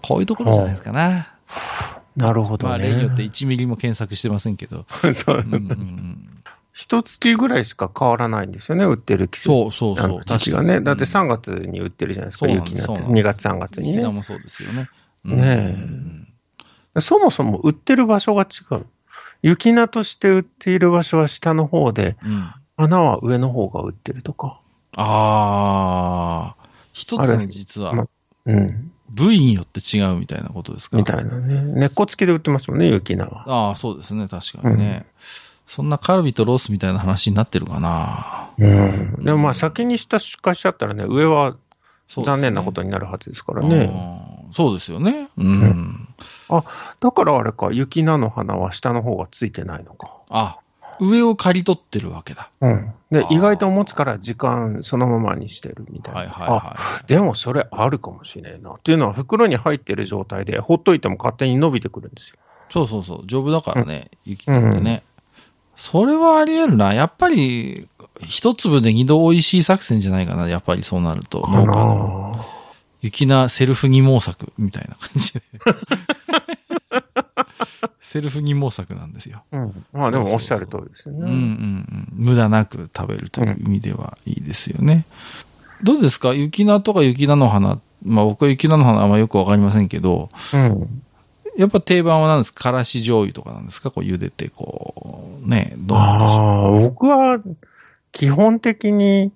[0.00, 1.34] こういうところじゃないですかな。
[2.16, 2.70] なるほどね。
[2.70, 4.86] まあ、例によって1ミリも検索してませんけど。
[4.88, 9.48] そううんうんうん、一月ぐらいしか変わらないんですよね、売ってる季節。
[9.48, 10.06] そうそうそう。
[10.06, 10.80] あの時期がね。
[10.80, 13.88] だってさ3月に売ってるじゃないですか、そうなん雪なんです2月、3月にね。
[13.88, 14.88] 雪菜もそうですよね。
[15.24, 15.76] ね
[16.96, 18.86] えそもそも売ってる場所が違う。
[19.42, 22.32] 雪菜として売っている場所は下の方で、うん。
[22.32, 22.54] うん。
[22.74, 24.58] 花は上の方が売ってるとか。
[24.96, 28.06] ああ、一つの実はま
[28.46, 28.90] うん。
[29.10, 30.96] 部位によって違うみたいなことですか？
[30.96, 31.62] みたいなね。
[31.62, 33.44] 根っこ付きで売ってますもんね、雪菜は。
[33.46, 34.26] ああ、そうですね。
[34.26, 35.04] 確かにね。
[35.66, 38.50] そんなカルビとロースみたいな話になってるかな。
[38.58, 39.24] うん。
[39.24, 41.56] でもまあ先に下出荷しちゃったらね、上は
[42.20, 43.90] 残念なことになるはずですからね。
[44.50, 45.28] そうですよね。
[45.38, 46.08] うん。
[47.00, 50.10] だからあれか、雪菜の花は下の方がついてないのか。
[50.28, 50.58] あ、
[51.00, 52.50] 上を刈り取ってるわけだ。
[52.60, 52.92] うん。
[53.10, 56.20] で意外と持つから時間そのままにしてるみたいな。
[56.20, 58.72] はいはいあはでもそれあるかもしれないな。
[58.72, 62.36] っていうのは袋に入ってる状態でほっといても勝手に伸びてくるんですよ。
[62.36, 62.72] い。
[62.72, 63.26] そうそうそう。
[63.26, 64.10] 丈夫だからね。
[64.24, 65.02] 雪なんてね。
[65.76, 66.94] それはあり得るな。
[66.94, 67.88] やっぱり、
[68.20, 70.48] 一粒で二度美味しい作戦じゃないかな。
[70.48, 71.42] やっぱりそうなると。
[71.42, 72.32] か農家の。
[72.36, 72.44] な
[73.00, 75.42] 雪菜セルフ二毛作みたいな感じで。
[78.00, 79.42] セルフ二毛作なんですよ。
[79.52, 79.84] うん。
[79.92, 81.34] まあでもおっしゃる通りですようんうんうね。
[81.34, 82.08] ん。
[82.12, 85.04] 無駄なく食べるという意味ではいいですよね。
[85.82, 86.32] どうですか？
[86.34, 87.78] 雪菜とか雪菜の花。
[88.04, 91.02] まあ僕は雪菜の花はあんまよくわかりませんけど、うん。
[91.56, 92.64] やっぱ定番は何ですか？
[92.64, 93.90] からし醤油とかなんですか？
[93.90, 97.38] こう茹でて、こう、ね、どうなんでしょああ、僕は
[98.12, 99.32] 基本的に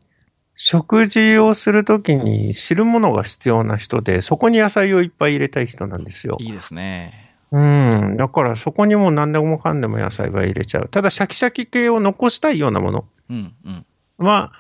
[0.54, 6.42] 食事をするときに汁物が必要な人で、そこに野菜をいっぱい入れたい人なんですよう。。
[6.42, 7.34] いいですね。
[7.52, 8.16] うん。
[8.16, 10.88] だからそこにも何でもかんでも野菜は入れちゃう。
[10.88, 13.86] ただシャキシャキ系を残したいようなものうん、うん。
[14.18, 14.52] は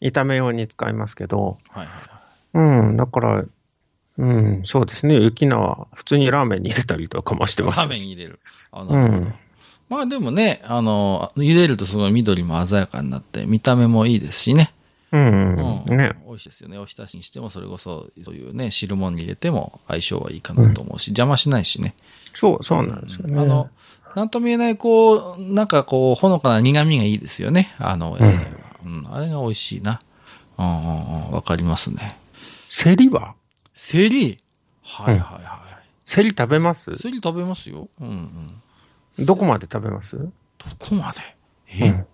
[0.00, 1.92] 炒め用に使いますけど、はいは
[2.54, 2.88] いはい。
[2.88, 2.96] うん。
[2.96, 3.44] だから、
[4.18, 5.14] うん、そうですね。
[5.14, 8.40] 雪菜は普通にラーメンに入れたりとかもしてますラーメンに入れる。
[8.70, 9.18] あなるほど。
[9.18, 9.34] うん
[9.88, 14.72] まあでもね、あの、茹でるとすごい緑も鮮やかになって、見た目もいいですしね。
[15.12, 15.84] うん。
[15.88, 15.96] うん。
[15.96, 16.12] ね。
[16.26, 16.78] 美味しいですよね。
[16.78, 21.94] おひたしにしても、それこそ、そういうね、汁物に入れても相性はいいかなと思うし、邪魔しないしね。
[22.32, 23.40] そう、そうなんですよね。
[23.40, 23.70] あの、
[24.16, 27.74] なんとも言えない、こう、なんかこう、ほのかな苦味がいいですよね。
[27.78, 28.44] あの、野菜は。
[28.84, 30.00] うん、あれが美味しいな。
[30.56, 32.16] うんうんうん、わかりますね。
[32.68, 33.34] セリは？
[33.74, 34.38] セリ？
[34.82, 35.64] はいはいは
[36.04, 36.92] セリ食べます？
[36.92, 36.96] い。
[36.96, 37.88] セリ食べますよ。
[38.00, 38.62] うんうん。
[39.18, 40.16] どこまで食べます？
[40.16, 40.30] ど
[40.78, 41.18] こまで？
[41.68, 42.06] え、うん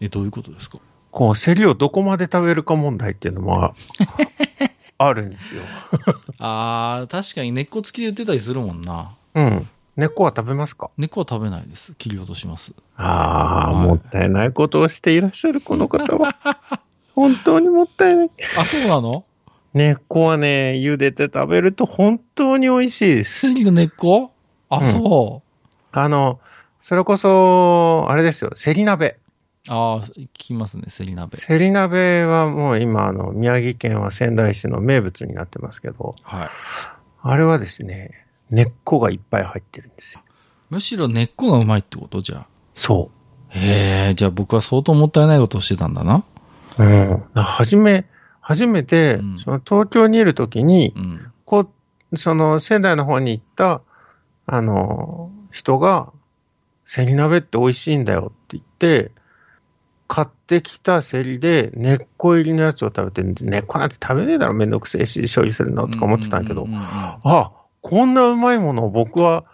[0.00, 0.78] え、どういうことですか？
[1.10, 3.74] こう、セリをどこまで食べるか問題っていうのも
[4.98, 5.62] あるんですよ。
[6.38, 9.14] あー、確かに根っこ付きで売ってたりするもんな。
[9.34, 9.68] うん。
[9.96, 10.90] 根っこは食べますか？
[10.98, 11.94] 根っこは食べないです。
[11.94, 12.74] 切り落とします。
[12.96, 16.36] ああ、はいもったいないことをしていらっしゃる、この方は。
[17.14, 18.30] 本当にもったいない。
[18.58, 19.24] あ、そうなの？
[19.72, 23.40] 根っこはね、茹でて食べると本当に美味しいです。
[23.40, 24.32] セリの根っこ？
[24.68, 25.42] あ、うんそ
[25.92, 26.40] あの、
[26.88, 29.18] それこそ、あれですよ、セリ鍋。
[29.68, 29.72] う。
[29.72, 31.36] あー、聞きますね、セリ鍋。
[31.36, 36.48] セリ鍋はもう今、あの、宮城県は仙台市の名物になってますけど、はい。
[37.22, 38.12] あれはですね、
[38.50, 40.20] 根っこがいっぱい入ってるんですよ。
[40.70, 42.20] むしろ根っこがうまいってこと？
[42.20, 42.46] じゃあ。
[42.76, 43.10] そ
[43.48, 46.22] へえ、じゃあ僕は相当もったいないことをしてたんだな。
[46.78, 46.84] う。
[46.84, 47.24] うん。
[47.34, 48.06] はじめ、
[48.40, 51.32] 初めて、うんその東京にいるときに、うん。
[51.44, 51.68] こ
[52.12, 53.80] う、その仙台の方に行った、
[54.46, 56.12] あの、人が、
[56.86, 59.10] セリ鍋って美味しいんだよって言って、
[60.08, 67.50] 買ってきたセリで根っこ入りのやつを食べて、根っこなんて食べねえだろ、めんどくせえし、処理するのとか思ってたんだけどあ、
[67.82, 69.44] こんなうまいものを僕は、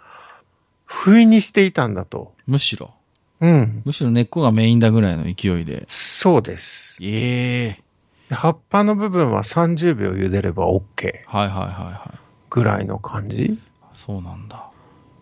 [0.85, 2.35] 不意にしていたんだと。
[2.47, 2.92] むしろ、
[3.40, 3.83] うん。
[3.87, 5.87] むしろ根っこがメインだぐらいの勢いで。
[5.88, 6.99] そうです。
[7.03, 7.83] ええ
[8.29, 10.81] で葉っぱの部分は30秒茹でれば OK
[11.27, 12.18] はいはいはいはい。
[12.51, 13.59] ぐらいの感じ。
[13.95, 14.71] そうなんだ。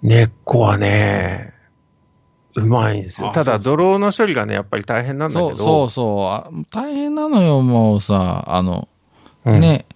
[0.02, 1.54] 根っこはね、
[2.56, 3.30] うまいんですよ。
[3.32, 5.48] ただ、あそうそう泥の処理がね、やっぱり大変なんだけど。
[5.50, 6.50] そうそうそうあ。
[6.70, 8.88] 大変なのよ、もうさ、あの、
[9.44, 9.86] うんね、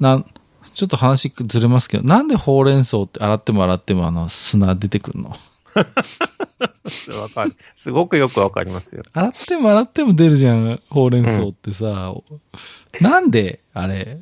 [0.00, 0.26] なん、
[0.74, 5.30] ちょっと話ずれますけど、なんでほうれん草って洗っても洗ってもあの砂出てくるの？
[7.20, 7.56] わかる。
[7.76, 9.02] すごくよくわかりますよ。
[9.12, 12.12] 洗っても洗っても出るじゃん、ほうれん草ってさ。
[13.00, 14.18] なんで、あれ、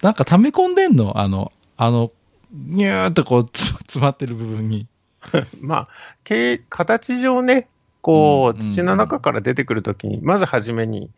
[0.00, 1.18] なんか溜め込んでんの？
[1.18, 2.10] あの、あの、
[2.52, 4.86] にゅーっとこうつ詰まってる部分に。
[5.60, 5.88] まあ、
[6.24, 7.68] 形形上ね、
[8.00, 11.10] こう、うん土の中から出てくるときに、まずはじめに、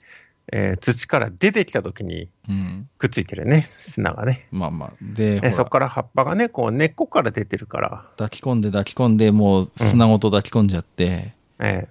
[0.53, 2.89] えー土から出てきたときにうん。
[2.99, 4.47] くっついてるね、砂がね。
[4.51, 4.93] まあまあ。
[5.01, 11.89] で、えそこから葉っぱがね、こう根っこから出てるから、抱き込んで抱き込んで、もう砂ごと抱き込んじゃって、え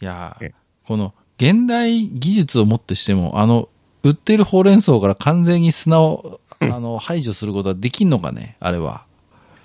[0.00, 3.68] いやーえこの現代技術をもってしても、あの、
[4.04, 9.04] 売ってるほうれん草から完全に砂を、あうんの、排除することはできんのかね、あれは。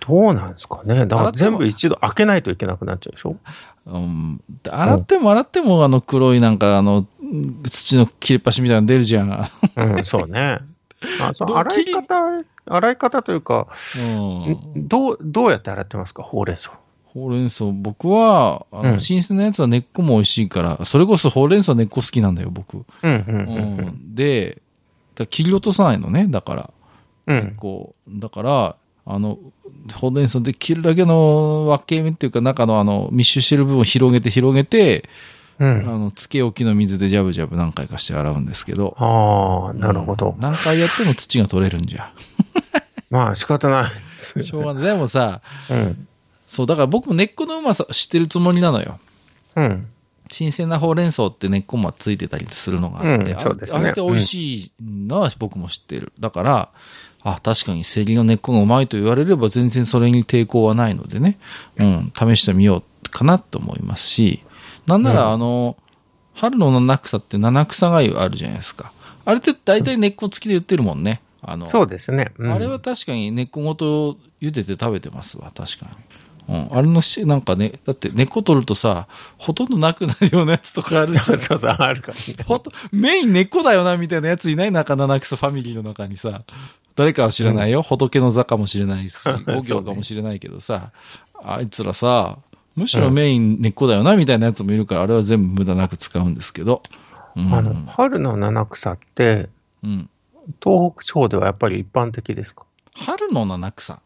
[0.08, 1.06] ーどうなんですかね。
[1.06, 3.36] だから全部一度開けないといけなくなっちゃうでしょ？
[3.86, 4.42] うん。
[4.64, 9.48] で洗っても洗っても、あの黒いなんか、あの、うん土の切れっ端みたいなの出るじゃん。
[9.76, 10.60] うん、そうね。
[11.22, 12.16] あそ洗い方、
[12.66, 13.68] 洗い方というか、
[13.98, 14.82] うん。
[14.84, 16.72] んどう、どうやって洗ってますか、ほうれん草。
[17.06, 22.78] ほうれん草、僕は、あの、うん新鮮なやつは根っこも美味しいから、それこそほうれん草根っこ好きなんだよ、僕。
[22.78, 23.86] うん、うん、ううんうん。
[23.88, 24.16] ん。
[24.16, 24.64] で、だか
[25.20, 26.70] ら切り落とさないのね、だから。
[27.28, 28.76] うん、こう、だから、
[29.08, 29.38] あの、
[29.94, 35.08] ほうれん草できるだけの分け目っていうか、中のあの、密集してる部分を広げて広げて、
[35.60, 35.84] あうん。
[35.86, 38.96] の、つけ置きの水でジャブジャブ何回かして洗うんですけど。
[39.00, 40.42] ああ、なるほどうん。
[40.42, 42.12] 何回やっても土が取れるんじゃ。
[43.10, 43.92] まあ、仕方な
[44.38, 44.44] い。
[44.44, 44.84] しょうがない。
[44.84, 45.42] でもさ、
[45.72, 46.08] うん。
[46.46, 49.00] そう、だから僕も根っこのうまさ知ってるつもりなのよ。
[49.56, 49.88] うん。
[50.30, 53.36] 新鮮なほうれん草って根っこもついてたりするのがあって、うんね
[53.72, 56.12] あれって美味しいのは僕も知ってる。
[56.20, 56.70] だから、
[57.24, 61.38] あ、確かにセリの根っこがうまいと言われれば全然それに抵抗はないのでね、
[61.78, 64.44] うん、試してみようかなと思いますし、
[64.86, 65.78] なんならうんあの、
[66.34, 68.92] 春の七草って七草がゆあるじゃないですか。
[69.26, 71.22] あれって大体根っこ付きで売ってるもんね。
[71.42, 72.32] あの、そうですね。
[72.38, 75.92] うんあれは確かに根っこごと茹でて食べてますわ、確かに。
[76.50, 76.68] うん。
[76.72, 79.08] あれのし、なんかね、だって根っこ取るとさ、
[79.38, 81.22] ほとんどなくなるようなやつとかあるじゃ。
[81.36, 82.14] んそうそう、あるか。
[82.46, 86.44] ほんと、メイン根っこだよな、みたいなやついない中七草ファミリーの中にさ、
[86.96, 87.82] 誰かは知らないよ。
[87.82, 90.92] 仏の座かもしれないし、 五行かもしれないけどさ、
[91.44, 92.38] あいつらさ、
[92.76, 96.84] むしろメイン根っこだよな、みたいなやつもいるから、あれは全部無駄なく使うんですけど。
[97.36, 97.54] うん。
[97.54, 99.50] あの、春の七草って、
[99.84, 100.10] うん。
[100.64, 102.64] 東北地方ではやっぱり一般的ですか？
[102.94, 104.00] 春の七草。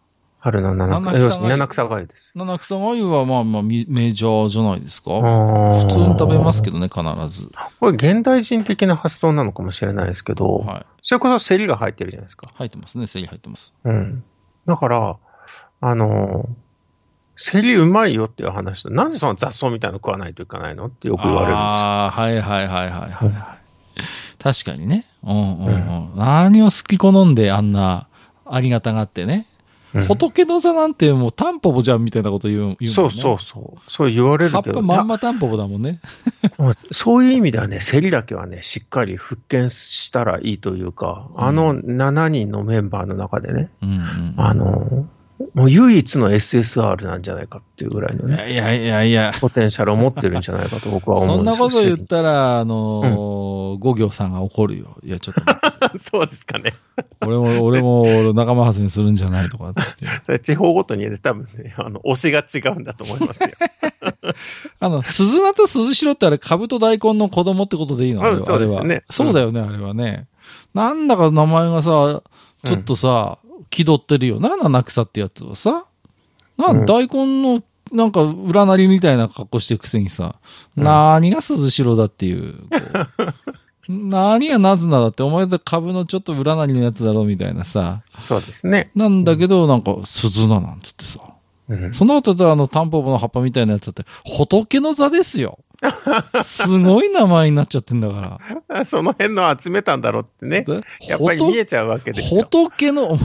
[0.44, 1.40] 春の七草。
[1.40, 2.32] が七草がゆです。
[2.34, 5.12] 七草がゆはまあまあみメジャーじゃないですか。
[5.12, 6.80] 普普通に食べますけど。
[6.80, 7.52] どね、必ず。
[7.80, 10.86] これ現代人的な発想なのかもしれないですけど、はい。
[11.02, 12.48] それこそセリが入ってるじゃないですか。
[12.56, 13.72] 入ってますね、セリ入ってます。
[13.84, 14.24] うん。
[14.66, 15.18] だから、
[15.82, 16.50] あの、
[17.36, 21.58] セリうまいよっていう話と、なんでその雑草みたいなの食わないといけないのってよく言われるんですよ。
[21.58, 23.62] ああ、はいはいはいはいはいはい。
[24.42, 25.06] 確かにね。
[25.24, 26.12] うんうんうん。
[26.16, 28.08] 何を好き好んであんな
[28.46, 29.48] ありがたがってね。
[29.94, 32.92] うん仏の座なんてもうタンポポじゃんみたいなこと言うね。
[32.92, 33.92] そうそうそう。
[33.92, 36.00] そう言われ葉っぱるけど、まんまタンポポだもんね。
[36.92, 44.34] そういう意味ではね、セリだけはね、しっかり復権したらいいというか、うんあの7人のメンバーの中でね、うんうん。
[44.38, 45.08] あの、
[45.54, 49.34] もう唯一の SSR なんじゃないかっていうぐらいのね、いやいやいや。
[49.40, 54.98] ポテンシャルを持ってるんじゃないかと僕は思うそんなこと言ったら、あのー、五行さんが怒るよ。
[55.04, 55.42] いや、ちょっと。
[56.12, 56.74] そうですかね。
[57.22, 59.74] 俺も、俺も仲間外れにするんじゃないとかっ
[60.26, 63.50] て地方ごとにね、多分ね、あの、推しが違うんだと思いますよ。
[64.80, 68.22] あの、鈴名と鈴代ってあれ、株と大根の子供ってことでいいの？
[68.22, 69.04] あれはうんそうですね。
[69.10, 70.28] そうだよね、あれはね。
[70.74, 72.22] なんだか名前がさ、
[72.64, 73.40] ちょっとさ、
[73.72, 75.86] 気取ってるよな、七草ってやつはさ。
[76.58, 80.36] なうん大根の、なんか、裏なりみたいな格好してるくせにさ、
[80.78, 82.56] うん何が鈴代だっていう。
[83.90, 88.04] 何がナズナだって、お前だ株のちょっと裏なりのやつだろみたいなさ。
[88.28, 88.92] そうですね。
[88.96, 91.20] なんだけど、なんか、鈴菜なんつってさ。
[91.70, 95.60] うんその後であの、タンポポの葉っぱみたいなやつだって、仏の座ですよ。
[96.44, 98.40] すごい名前になっちゃってんだか
[98.70, 98.86] ら。
[98.86, 100.62] その辺の集めたんだろうってね。
[100.62, 102.42] でやっぱり見えちゃうわけですよ。
[102.42, 103.18] 仏の、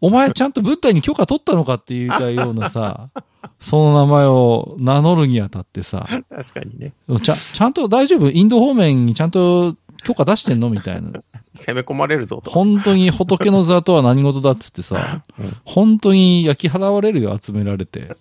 [0.00, 3.08] おお前ちゃんとブッダに許可取ったのかって言いたいようなさ、
[3.60, 6.92] その名前を名乗るにあたってさ、確かにね。
[7.22, 8.30] ちゃちゃんと大丈夫？
[8.30, 10.70] インド方面にちゃんと許可出してんの？
[10.70, 11.10] みたいな。
[11.66, 12.50] 攻め込まれるぞと。
[12.50, 18.16] 本当に仏の座とは何事だっつってさ、うん本当に焼き払われるよ、集められて。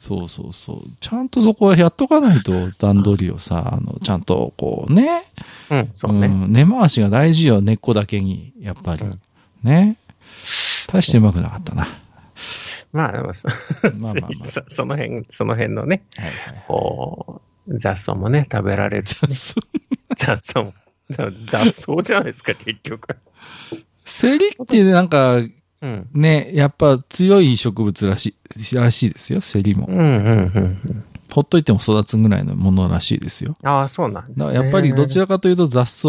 [0.00, 0.90] そうそうそう。
[1.00, 5.24] ちゃんとそこはやっとかないと段取りをさ、あの、ちゃんとこうね。
[5.70, 6.26] うん、そうね。
[6.26, 8.52] ん根回しが大事よ、根っこだけに。
[8.58, 9.02] やっぱり。
[9.02, 9.20] うん
[9.62, 9.96] ね。
[10.88, 11.86] 大してうまくなかったな。
[12.92, 13.48] まあ、でもそ
[13.96, 14.50] まあまあまあ。
[14.68, 19.06] そその辺、その辺のね、はいはいこう、雑草もね、食べられる。
[19.06, 19.30] そう
[20.16, 20.74] 雑草も。
[21.50, 23.16] 雑草じゃないですか、結局。
[24.04, 26.08] セリってなんか、うん。
[26.14, 29.98] ね、やっぱ強い植物らしい、らしいですよ、セリもうん、。
[29.98, 31.04] うん、うん。
[31.32, 33.56] ほっといても育つぐらいのものらしいですよ。
[33.62, 34.54] ああ、そうなんですね。
[34.54, 36.08] やっぱりどちらかというと雑草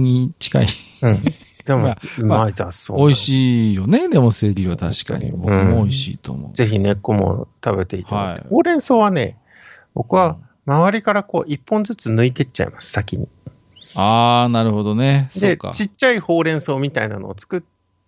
[0.00, 0.66] に近い。
[1.02, 1.22] うん。
[1.64, 2.94] でも まあ、うまい雑草。
[2.94, 4.08] 美味しいよね。
[4.08, 5.30] でもセリは確かに。
[5.30, 6.56] うん僕も美味しいと思う。
[6.56, 8.40] ぜひ根っこも食べていただいて。
[8.42, 9.36] はいほうれん草はね、
[9.94, 13.28] 僕は周りからこう一本ずつ抜いてっちゃいます、先に。
[13.94, 15.28] ああ、なるほどね。
[15.32, 17.64] そうでか。、ちっちゃいほうれん草みたいなのを作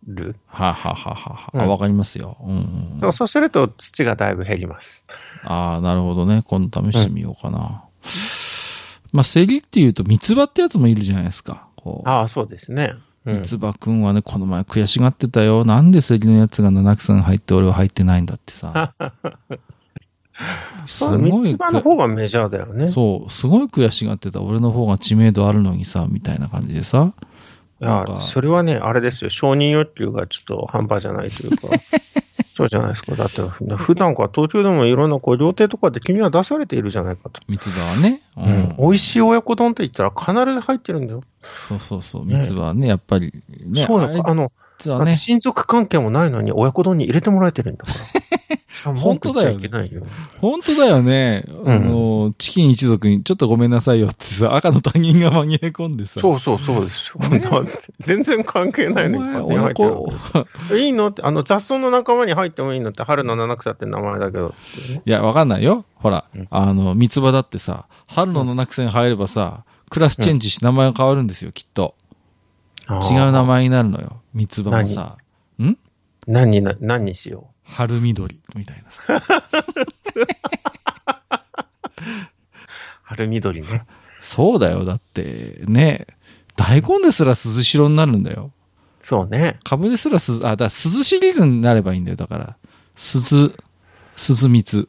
[0.06, 0.36] る？
[0.46, 1.50] ははははは。
[1.52, 2.36] うんかりますよ。
[2.40, 2.56] うん
[2.92, 2.98] うん。
[3.00, 5.02] そうそうすると土がだいぶ減ります。
[5.44, 6.42] ああ、なるほどね。
[6.44, 7.84] 今度試してみようかな。
[9.12, 11.66] まあ、セリっていうと、三つ葉ってやつもいるじゃないですか。
[11.76, 12.08] こう。
[12.08, 12.94] ああ、そうですね。
[12.94, 15.64] うん三つ葉くんはね、この前悔しがってたよ。
[15.64, 18.94] なんでセリのやつが七草に入って俺は入ってないんだってさ。
[20.86, 22.88] すごいの方がメジャーだよね。
[22.88, 24.40] そう、すごい悔しがってた。
[24.42, 27.12] 俺の方が知名度あるのにさ、みたいな感じでさ。
[27.80, 29.30] いやそれはね、あれですよ。
[29.30, 31.68] 承認欲求がちょっと半端じゃないというか。
[32.54, 33.16] そうじゃないですか。
[33.16, 33.40] だって、
[33.76, 37.40] 普段から東京でもいろんなこう料亭とかで君は出されているじゃないかと。
[37.48, 38.20] 三つ葉はね。
[38.36, 38.76] ううん。
[38.78, 41.24] 美味しい親子丼って言ったら必ず入ってるんだよ。
[41.66, 42.26] そうそうそう。
[42.26, 43.32] ね三つ葉はね、やっぱり
[43.66, 43.86] ね。
[43.86, 44.52] そうなあの、
[44.90, 47.98] はね、親族関係もないのに親子丼に入れてもらえてるんだから。
[48.94, 49.58] 本当だよ。
[50.40, 51.40] 本当だよね。
[51.40, 56.20] んあの、チキン一族にちょっとごめんなさいよってさ、赤の他人が紛れ込んでさ。
[56.20, 57.66] そうそうそうですよ。
[58.00, 60.12] 全然関係ないのに親子。
[60.74, 64.54] いいのって、あの雑草の仲間に入ってもいいのって、春の七草って名前だけど。
[65.04, 65.84] いや、わかんないよ。
[65.94, 71.94] ほらうん、あの、三つ葉だってさ、春の七草に入ればさ、クラスチェンジして名前が変わるんですよ、きっと。
[72.88, 73.44] 違う名。
[73.44, 74.22] 前になるのよ。
[74.34, 75.18] 三つ葉もさ、
[76.26, 76.50] 何？
[76.50, 79.02] にな、何にしよ春緑みたいなさ。
[79.08, 79.12] う。
[83.02, 83.84] 春緑ね。
[84.20, 84.84] そうだよ。
[84.84, 86.06] だって、ね、
[86.56, 88.52] 大根ですら鈴代になるんだよ。
[89.02, 89.58] そうね。
[89.64, 92.16] 株ですら鈴、あ、だから鈴シリーズになればいいんだよ。
[92.16, 92.56] だから、
[92.94, 93.54] 鈴、
[94.16, 94.88] 鈴蜜。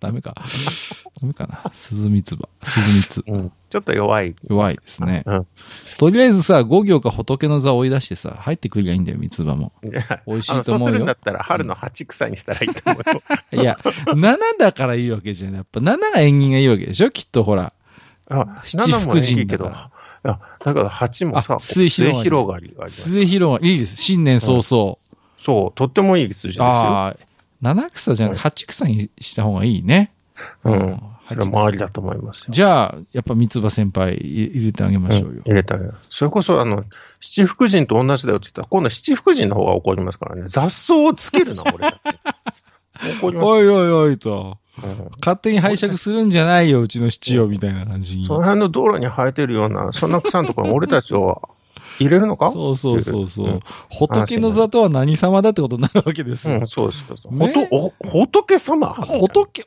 [0.00, 0.34] ダメか。
[1.20, 1.70] ダメかな。
[1.72, 2.48] 鈴蜜葉。
[2.62, 3.24] 鈴蜜。
[3.26, 3.52] うん。
[3.70, 4.34] ちょっと弱い。
[4.48, 5.22] 弱いですね。
[5.26, 5.46] うん。
[5.98, 9.72] とりあえずさ、五行か仏の座を追い出してさ、入ってくりゃいいんだよ、三つ葉も。
[10.26, 13.00] 美味しいと思うよそうするんだったら、春の八草にしたらいいと思
[13.52, 13.62] うよ。
[13.62, 15.54] いや、7だからいいわけじゃん。
[15.54, 17.10] やっぱ7が縁起がいいわけでしょ？
[17.10, 17.72] きっとほら。
[18.28, 19.90] あ、七福神だか
[20.22, 23.96] らだから八もさ、あ末広がり末広がりいいです。
[23.96, 24.98] 新年早々。
[25.44, 26.64] そう、とってもいい数字ですよ。
[26.64, 27.16] ああ、
[27.62, 30.12] 七草じゃなくて八草にした方がいいね。
[30.64, 31.00] うん。
[31.28, 31.86] そ八れは周り草。
[31.86, 32.44] だと思いますよ。
[32.50, 35.28] じゃあ、やっぱ三つ葉先輩入れてあげましょうよ。
[35.30, 35.94] うん入れたら。
[36.10, 36.84] それこそ、あの、
[37.20, 40.48] 七福神と同じだよって言ったら、今度七福神の方が怒りますからね。
[40.48, 41.96] 雑草をつけるな、 俺たち。
[43.20, 43.46] 怒ります。
[43.46, 44.58] おいおいおいと。
[44.82, 48.26] うん勝手に拝借するんじゃないよ、うちの七よ、みたいな感じに。
[48.26, 51.50] その辺の道路に生えてるような、そんな草のところに俺たちを
[51.98, 52.50] 入れるのか？
[52.50, 53.46] そうそうそうそう。
[53.46, 56.58] うん仏の座とは何様だってことになるわけですよ。
[56.58, 57.04] うん、そうです。
[57.22, 58.94] そ仏様？
[58.94, 59.66] 仏、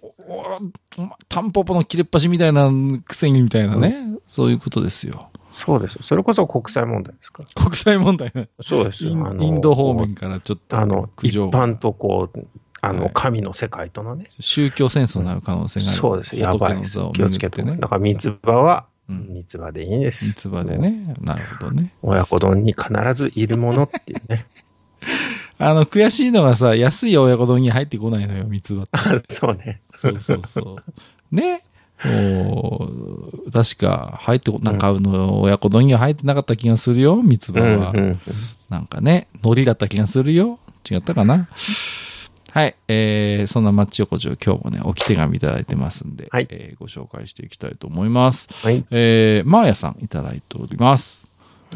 [1.30, 2.70] タンポポの切れっ端みたいな
[3.06, 3.96] くせにみたいなね、
[4.28, 5.30] そういうことですよ。
[5.52, 6.02] そうですよ。
[6.04, 7.44] それこそ国際問題ですか？
[7.44, 7.64] ら。
[7.64, 8.50] 国際問題ね。
[8.68, 9.12] そうですよ。
[9.12, 12.48] インド方面からちょっとあの、一般とこう、
[12.82, 14.28] あの、はい神の世界とのね。
[14.40, 15.98] 宗教戦争になる可能性がある。
[16.00, 16.36] そうです。
[16.36, 17.00] やばいです。
[17.14, 17.78] 気をつけてね。
[17.78, 17.88] だ。
[17.88, 20.26] から三つ葉は、うん三つ葉でいいんです。
[20.26, 21.15] 三つ葉でね。
[21.22, 21.94] なるほどね。
[22.02, 24.46] 親子丼に必ずいるものっていうね。
[25.58, 28.89] あの、悔しいのがさ、安い親子丼に入ってこないのよ、三つ葉って。
[28.94, 29.82] あそうね。
[29.94, 30.78] そうそうそ
[31.32, 31.36] う。
[31.36, 31.63] ね。
[32.04, 32.89] も
[33.48, 37.91] う確か、入ってこ、なんか、あの、親子丼には入ってなかった気がするよ、三つ葉うんは。
[37.91, 38.20] うん
[38.70, 40.60] なんかね、海苔だった気がするよ。
[40.89, 41.48] 違ったかな。
[42.56, 42.76] はい。
[42.88, 48.48] えー、そんなマッチ横丁、今日もね、置き手紙いただいてますんで、はいえーご紹介していきたいと思います。
[48.63, 48.86] はい。
[48.91, 51.28] えー、マーヤさんいただいております。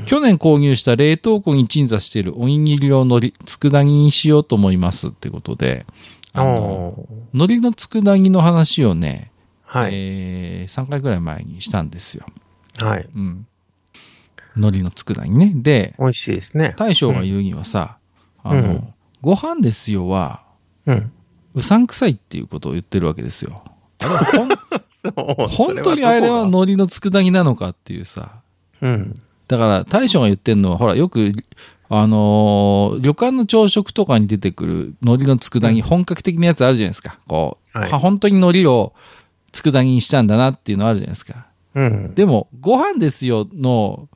[0.05, 5.85] 去年購入した冷凍庫に鎮座しているおにぎり用海苔、佃煮にしようと思いますってことで、
[6.31, 9.33] あの、海苔の佃煮の話をね、
[9.65, 9.91] はい。
[9.93, 12.25] えー、3回ぐらい前にしたんですよ。
[12.77, 13.09] はい。
[13.13, 13.45] うん。
[14.55, 15.51] 海苔の佃煮ね。
[15.55, 16.73] で、美味しいですね。
[16.77, 17.97] 大将が言うにはさ、
[18.43, 20.43] あの、うんご飯ですよは、
[20.89, 21.11] うん。
[21.55, 23.63] うさんくさいっていうことを言ってるわけですよ。
[25.15, 28.41] 本当にあれは海苔の佃煮なのかっていうさ。
[28.81, 29.21] うん。
[29.47, 31.31] だから大将が言ってるのは、ほら、よく、
[31.89, 37.19] あのー旅館の朝食とかに出てくる海苔の佃煮、本格的なやつあるじゃないですか。
[37.27, 38.93] こう、はいは本当に海苔を
[39.51, 41.47] 佃煮にしたんだなっていうのあるじゃないですか。
[41.75, 42.13] うん。
[42.15, 44.07] でも、ご飯ですよの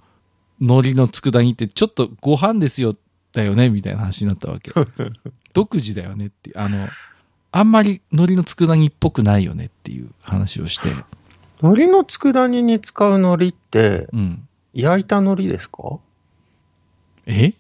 [0.59, 2.95] 海苔の佃煮ってちょっとご飯ですよ
[3.34, 4.71] だよねみたいな話になったわけ。
[5.53, 6.51] 独自だよねって。
[6.55, 6.88] あの、
[7.51, 10.89] あんまり海苔の佃煮っぽくないよねっていう話をして。
[11.61, 14.47] 海苔の佃煮に使う海苔って、うん。
[14.73, 15.99] 焼いた海苔ですか？
[17.27, 17.53] え？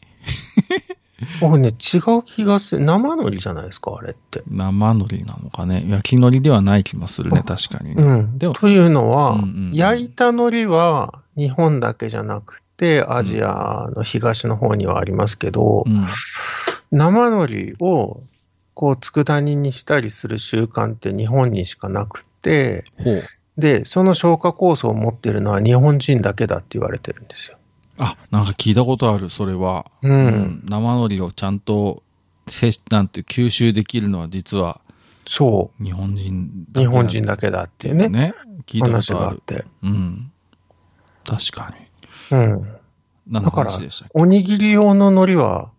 [1.39, 2.83] 僕ね、違う気がする。
[2.83, 4.41] 生海苔じゃないですか、あれって。
[4.47, 5.85] 生海苔なのかね？
[5.87, 8.03] 焼き海苔ではない気もするね、確かにね。
[8.03, 8.37] うん。
[8.39, 16.07] でもというのは、うんうんうん焼いた海苔は日本だけじゃなくて、アジアの東の方にはありますけど、うん。
[16.91, 18.21] 生海苔を、
[18.73, 22.83] こう、佃煮にしたりする習慣って日本にしかなくて。
[23.57, 27.57] で、その消化酵素を持ってるのは日本人だけだって言われてるんですよ。
[27.99, 29.85] あ、なんか聞いたことある、それは。
[30.01, 30.09] う。
[30.09, 32.03] うん生海苔をちゃんと、
[32.47, 34.81] せなんて吸収できるのは実は
[35.25, 36.79] そ日本人う。
[36.79, 38.33] 日本人だけだっていうね、ね。
[38.65, 39.25] 聞いたこ話とある。
[39.27, 39.65] があって。
[39.83, 40.31] うん。
[41.23, 41.82] 確かに。
[42.31, 42.67] うん。
[43.27, 44.19] 何のだから話でしたっけ？
[44.21, 45.69] おにぎり用の海苔は、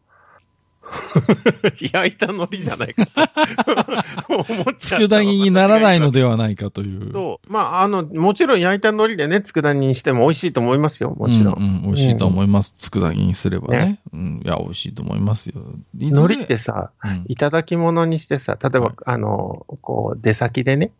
[1.92, 7.10] 焼いた海苔じゃないかと思っちゃった佃煮にならないのではないかという。
[7.10, 7.52] そう。
[7.52, 11.54] まあ、あの、もちろん焼いた海苔でね、佃煮にしても美味しいと思いますよ、もちろん。
[11.54, 12.74] うん、うん、美味しいと思います。
[12.78, 14.00] 佃煮にすればね。
[14.12, 14.42] うん。
[14.44, 15.54] いや、美味しいと思いますよ。
[15.98, 20.92] 海苔ってさ、うんいただき物にしてさ、例えば、はいあの、こう、出先でね、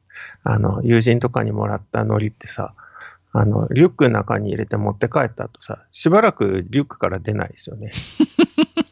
[0.42, 2.72] あの、友人とかにもらった海苔ってさ、
[3.36, 7.90] あの、リュックの中に入れて持って帰った後さ、しばらくリュックから出ないですよね。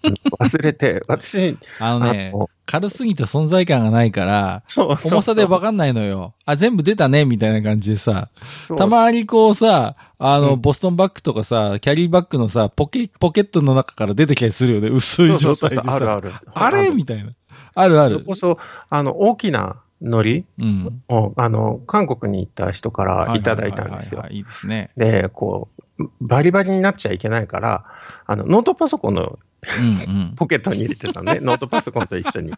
[0.02, 6.34] う ん忘れて、私、あのねあの、軽すぎて存在感がないから、そうそう重さでわかんないのよ。
[6.44, 8.30] あ、全部出たね、みたいな感じでさ、
[8.66, 14.88] そうたまにこうさ、あの、うんボストンバッグとかさ、キャリーバッグのさ、ポケ、ポケットの中から出てきたりするよね。
[14.88, 16.36] 薄い状態でそうそうそうあるさ。
[16.56, 16.78] ある。
[16.80, 16.90] あれ？
[16.90, 17.30] みたいな。
[17.74, 18.14] あるある。
[18.14, 18.58] それこそ、
[18.90, 21.02] あの、大きな海うん。
[21.08, 24.26] 苔を、あの、韓国に行った人からいただいたんですよは。
[24.26, 24.90] いはいですね。
[24.96, 27.84] で、こう、バリバリになっちゃいけないから、
[28.26, 29.38] あの、ノートパソコンの。
[30.34, 32.52] ポケットに入れてたんで、 ノートパソコンと一緒に。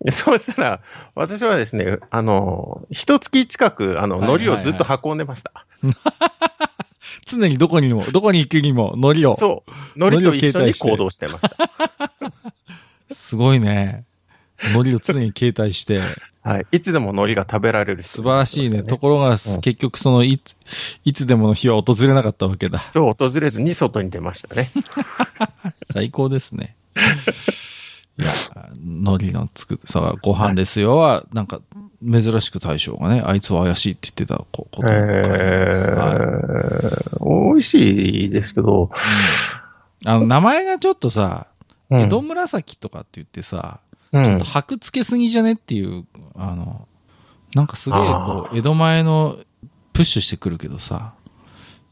[0.00, 0.80] でそうしたら、
[1.14, 5.66] 私はですね、あの、一月近く、あの、海苔をずっと運んでました。
[7.26, 9.36] 常にどこにも、どこに行くにも、海苔を。
[9.36, 9.72] そう。
[9.94, 11.50] 海苔と一緒に行動してました。
[13.10, 14.06] すごいね。
[14.62, 16.00] 海苔を常に携帯して、
[16.42, 16.66] はい。
[16.72, 18.82] いつでも海苔が食べられる人素晴らしいね。
[18.82, 20.56] ところが、ん結局その、いつ、
[21.04, 22.82] いつでもの日は訪れなかったわけだ。
[22.92, 24.70] そう、訪れずに外に出ましたね。
[25.92, 26.74] 最高ですね。
[28.18, 28.32] いや、
[28.84, 31.60] 海苔の作って、さ、ご飯ですよは、なんか、
[32.04, 38.90] 珍しく大将がね、あいつは怪しいって言ってたこことを書いてますはいえー、美味しいですけど、
[40.04, 43.80] あの、名前がちょっとさ、うん江戸紫とかって言ってさ、
[44.12, 46.04] うんちょっと箔つけすぎじゃねっていう、
[46.34, 46.86] あの、
[47.54, 49.38] なんかすげえこあう、江戸前の
[49.92, 51.14] プッシュしてくるけどさ、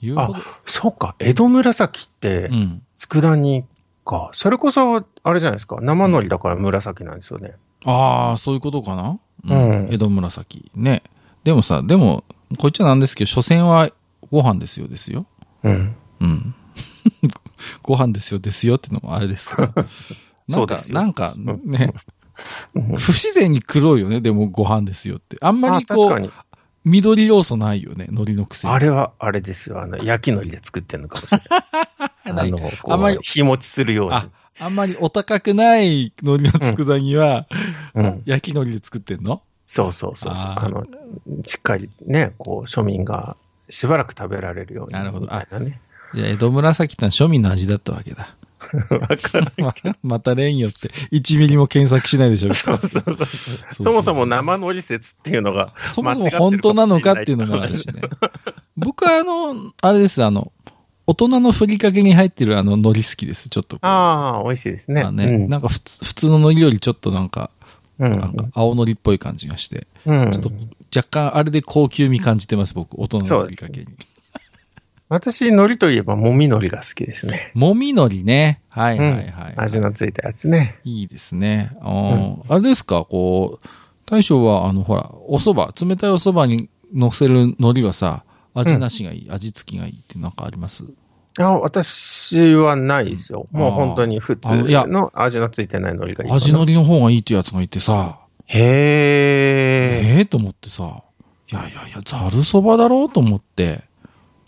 [0.02, 2.82] 言うほど、そうか、江戸紫ってう、ん。
[2.94, 3.64] 佃煮
[4.04, 4.30] か。
[4.34, 5.78] それこそ、あれじゃないですか。
[5.80, 7.54] 生海苔だから紫なんですよね。
[7.84, 9.18] ああ、そういうことかな？
[9.44, 10.70] うん江戸紫。
[10.74, 11.02] ね。
[11.44, 12.24] でもさ、でも、
[12.58, 13.90] こいつはなんですけど、所詮は
[14.30, 15.26] ご飯ですよですよ。
[15.62, 15.96] うん。
[16.20, 16.54] うん。
[17.82, 19.72] ご飯ですよですよってのもあれですけど。
[20.50, 21.92] なんかなんかね、
[22.74, 25.36] うん不自然に黒いよね、でもご飯ですよって。
[25.40, 26.32] あんまありこう。
[26.84, 28.72] 緑要素ないよね、海苔のくせに。
[28.72, 29.82] あれは、あれですよ。
[29.82, 31.38] あの、焼き海苔で作ってるのかもしれ
[32.24, 32.32] な。
[32.32, 34.14] ないいあの、こあんまりう、日持ちするように。
[34.14, 34.28] あ、
[34.58, 37.46] あんまりお高くない海苔の佃煮は、
[37.94, 38.22] うん。
[38.24, 39.42] 焼き海苔で作ってんの？
[39.66, 40.42] そうそうそうそう。
[40.42, 40.86] あの、
[41.44, 43.36] しっかりね、こう、庶民が
[43.68, 44.94] しばらく食べられるように。
[44.94, 45.80] なるほどみたいなね。
[46.14, 48.36] いや、江戸紫ってのは庶民の味だったわけだ。
[48.90, 58.02] わからんま また例によって、1ミリも検索しないでしょ、そもそも生海苔説っていうのが、そもそも本当なのかっていうのもあるしね。
[58.76, 60.52] 僕はあの、あれです、あの、
[61.06, 63.78] 大人のふりかけに入ってるあの海苔好きです、ちょっと。
[63.82, 65.02] ああ、美味しいですね。
[65.02, 67.50] まあね、なんか普通普通の海苔よりちょっとなんか、
[67.98, 68.18] うん。
[68.18, 70.30] なんか青海苔っぽい感じがして、うん。
[70.30, 70.50] ちょっと
[70.96, 73.86] 若干あれで高級味感じてます、僕、大人のふりかけに。
[75.10, 77.50] 私、海苔といえば、もみ海苔が好きですね。
[77.54, 78.62] もみ海苔ね。
[78.68, 80.78] はいはいはい、味のついたやつね。
[80.84, 81.72] いいですね。
[81.80, 83.66] あ,、ーあれですか、こう、
[84.06, 88.22] 大将は、あの、ほら、お蕎麦、冷たいお蕎麦に乗せる海苔はさ、
[88.54, 90.84] 味なしがいい、味付きがいいってなんかあります？
[91.38, 93.46] あ私はないですよ。
[93.52, 96.32] もう本当に普通あの味のついてない海苔がいい。
[96.32, 100.16] 味のりの方がいいっていうやつがいてさ、へえ。
[100.16, 101.02] ええと思ってさ、
[101.50, 103.82] いやいやいや、ざるそばだろうと思って、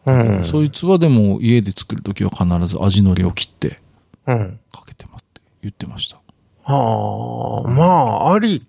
[0.07, 0.45] うん。
[0.45, 3.81] そいつはでも家で作るときは必ず味のりを切って
[4.27, 4.59] うん。
[4.73, 6.17] かけてますって言ってました。
[6.65, 8.67] はあ、まあ、あり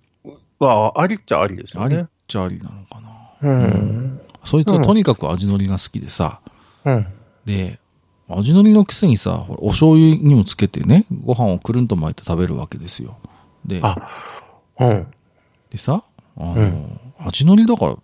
[0.59, 2.07] は、ありっちゃありですよありっね。
[2.27, 3.09] ちゃありなのかな。
[3.41, 4.21] うん。
[4.43, 6.41] そいつはとにかく味のりが好きでさ、
[6.85, 7.07] うん。
[7.45, 7.79] で、
[8.29, 13.17] 味のりのくせにさ、お醤油にもつけてね、ご飯をくるんと巻いて食べるわけですよ。
[13.65, 13.97] で、あ、
[14.79, 15.07] うん。
[15.69, 16.03] でさ、
[16.37, 17.95] あの、うん味のりだから、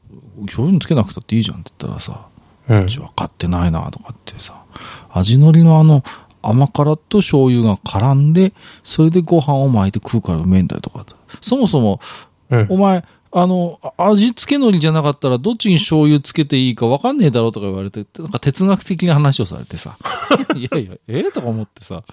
[0.44, 2.29] 醤油につけなくたっていいじゃんって言ったらさ、
[2.70, 3.00] うんうち。
[3.00, 4.64] 分かってないなとかってさ、
[5.12, 6.04] 味のりのあの、
[6.42, 8.54] 甘辛と醤油が絡んで、
[8.84, 11.06] それでご飯を巻いて食うからうめえんだよとか。
[11.42, 12.00] そもそも、
[12.50, 19.98] うんお前、あの、あ味付け海苔じゃなかったらどっちに醤油つけていいか分かんねえだろうとか言われて、なんか哲学的な話をされてさ。
[20.56, 22.04] いやいや、ええとか思ってさ。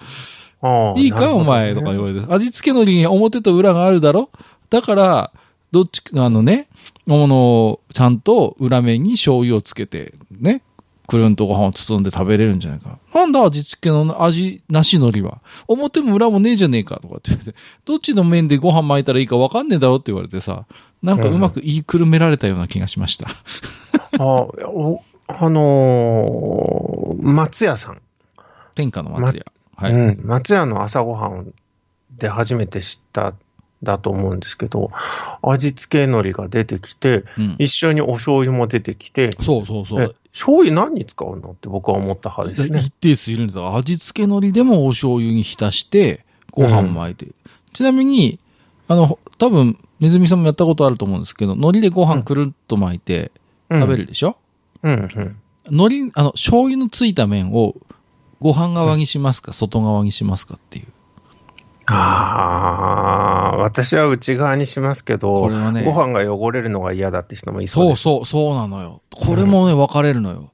[0.97, 2.25] いいか、ねお前とか言われて。
[2.33, 4.29] 味付け海苔に表と裏があるだろ？
[4.69, 5.31] だから、
[5.71, 6.67] どっち、あのね、
[7.05, 10.61] もの、ちゃんと裏面に醤油をつけて、ね、
[11.07, 12.99] くるんとご飯を包んで食べれるんじゃないか。
[13.13, 15.41] なんだ味付けの味なし海苔は。
[15.67, 20.65] 表も裏もねえじゃねえかとかって言われて、どっちの面でご飯巻いたらいいか分かんねえだろって言われてさ、
[21.01, 23.29] なんかうまく言いくるめられたような気がしました。
[24.19, 28.01] あおあのー松屋さん。
[28.75, 29.45] 天下の松屋。
[29.75, 29.93] はい。
[29.93, 31.53] うん、松屋の朝ごはん
[32.17, 33.33] で初めて知った
[33.83, 34.91] だと思うんですけど、
[35.41, 37.55] 味付け海苔が出てきて、うん。
[37.59, 40.15] 一緒にお醤油も出てきて、そうそうそえう。
[40.33, 42.91] 醤油何に使うのって僕は思った派ですね一。
[42.91, 43.75] 定数いるんですよ。
[43.75, 47.27] 味付け海苔でもお醤油に浸して、ご飯巻いて。
[47.73, 48.39] ちなみに、
[48.87, 53.31] あの、多分、ネズミさんもやったことあると思うんですけど、海苔でご飯くるっと巻いて
[53.69, 54.37] うん食べるでしょ、
[54.83, 55.35] うんうん。
[55.69, 57.75] 海苔、あの、醤油のついた面を
[58.39, 60.85] ご飯側にしますか、外側にしますかっていう。
[61.93, 67.95] ああ、私は内側にしますけど、これはねご飯が汚れるのが嫌だって人もいそう。
[67.95, 69.01] そうそう、そうなのよ。
[69.15, 70.51] これもね、分かれるのよ。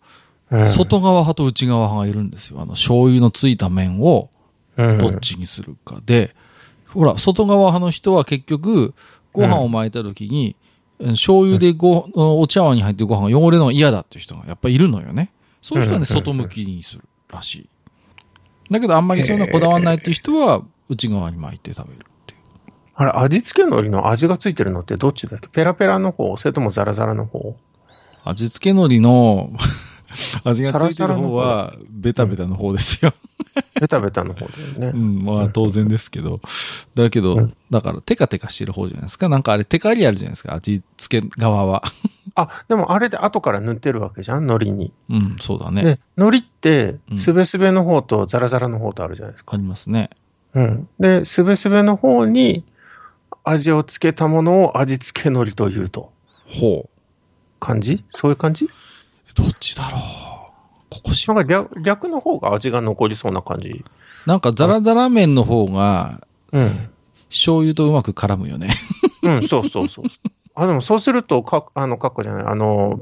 [0.51, 2.61] うん外側派と内側派がいるんですよ。
[2.61, 4.29] あの、醤油のついた面を、
[4.77, 6.35] うんどっちにするかで、
[6.87, 8.93] ほら、外側派の人は結局、
[9.31, 10.55] ご飯を巻いた時に、
[10.99, 15.31] 醤油でご、お茶碗に入ってるご飯が汚れるのが嫌だっていう人がやっぱいるのよね。
[15.61, 17.69] そういう人はね、うん外向きにするらしい。
[18.71, 20.61] だけどあんまりそういうのこだわらないっていう人は、
[20.93, 22.39] 内側に巻いて食べるっていう。
[22.95, 25.47] あれ、味付け海苔の味がついてるのってどっちだっけ？
[25.49, 26.35] ペラペラの方？
[26.37, 27.55] それともザラザラの方？
[28.23, 29.51] 味付け海苔の
[30.45, 33.13] 味がついてる方は、ベタベタの方ですよ。
[33.81, 34.87] ベタベタの方だよね。
[34.93, 36.39] うん、まあ当然ですけど。
[36.95, 39.27] だけど、うんだからテカテカしてる方じゃないですか？
[39.29, 40.53] なんかあれテカリあるじゃないですか？
[40.53, 41.81] 味付け側は。
[42.35, 44.43] あ、でもあれで後から塗ってるわけじゃん？
[44.45, 44.93] 海苔に。
[45.09, 45.83] うん、そうだね。
[45.83, 49.55] で、海苔ってうん、すべすべの方とザラザラの方とあるじゃないですか。
[49.55, 50.11] ありますね。
[50.55, 50.89] うん。
[50.99, 52.63] で、すべすべの方に
[53.43, 56.11] 味をつけたものを味付け海苔というと。
[56.47, 56.89] ほう。
[57.59, 58.03] 感じ？
[58.09, 58.69] そういう感じ？
[59.35, 60.01] どっちだろう。
[60.89, 63.83] ここしなんか逆逆の方が味が残りそうな感じ。
[64.27, 66.89] なんかザラザラ麺の方が、うん。
[67.29, 68.69] 醤油とうまく絡むよね。
[69.23, 70.05] うん、そうそうそう。
[70.53, 72.99] あ、でもそうすると、か、あの、かっこじゃない、あの、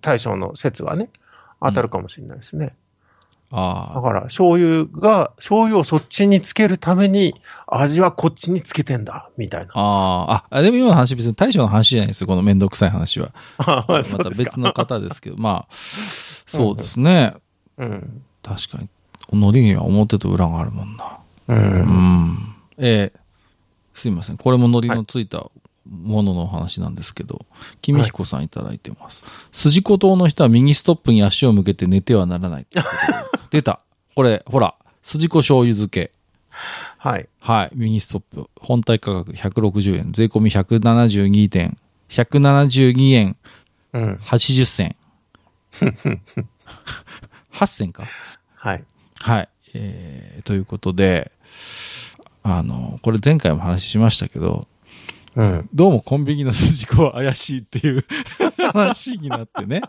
[0.00, 1.10] 大将の説はね、
[1.60, 2.66] 当たるかもしれないですね。
[2.66, 2.72] だ
[3.50, 4.02] ああ。
[4.02, 7.34] から、醤油が、醤油をそっちにつけるために、
[7.66, 9.72] 味はこっちにつけてんだ、みたいな。
[9.74, 10.56] ああ。
[10.58, 12.26] あ、でも今の話別に大将の話じゃないですよ。
[12.26, 13.32] このめんどくさい話は。
[13.58, 15.72] あまた別の方ですけど、まあ、
[16.46, 17.34] そうですね。
[17.78, 18.22] うん。
[18.42, 18.88] 確かに。
[19.30, 21.18] 海苔には表と裏があるもんな。
[21.48, 21.54] う。
[21.54, 22.54] うんん。
[22.78, 23.18] えー
[23.98, 24.36] すいません。
[24.36, 25.50] これも海苔のついた
[25.84, 27.46] ものの話なんですけど、
[27.82, 29.24] 君彦さんいただいてます。
[29.50, 33.27] 筋子島の人は右ストップに足を向けて寝てはならないってことで。
[33.50, 33.80] 出た。
[34.14, 36.12] これ、ほら、筋子醤油漬け。
[36.98, 37.28] はい。
[37.40, 37.70] はい。
[37.74, 38.50] ミニストップ。
[38.60, 40.12] 本体価格160円。
[40.12, 41.78] 税込み172点。
[42.08, 43.36] 172円
[43.92, 44.14] うん。
[44.14, 44.96] 80銭。
[47.52, 48.08] 8銭か。
[48.54, 48.84] はい。
[49.20, 49.48] はい。
[49.74, 51.30] えー、ということで、
[52.42, 54.66] あの、これ前回も話しましたけど、
[55.36, 55.68] うん。
[55.72, 58.04] どうもコンビニの筋子は怪しいっていう
[58.72, 59.82] 話になってね。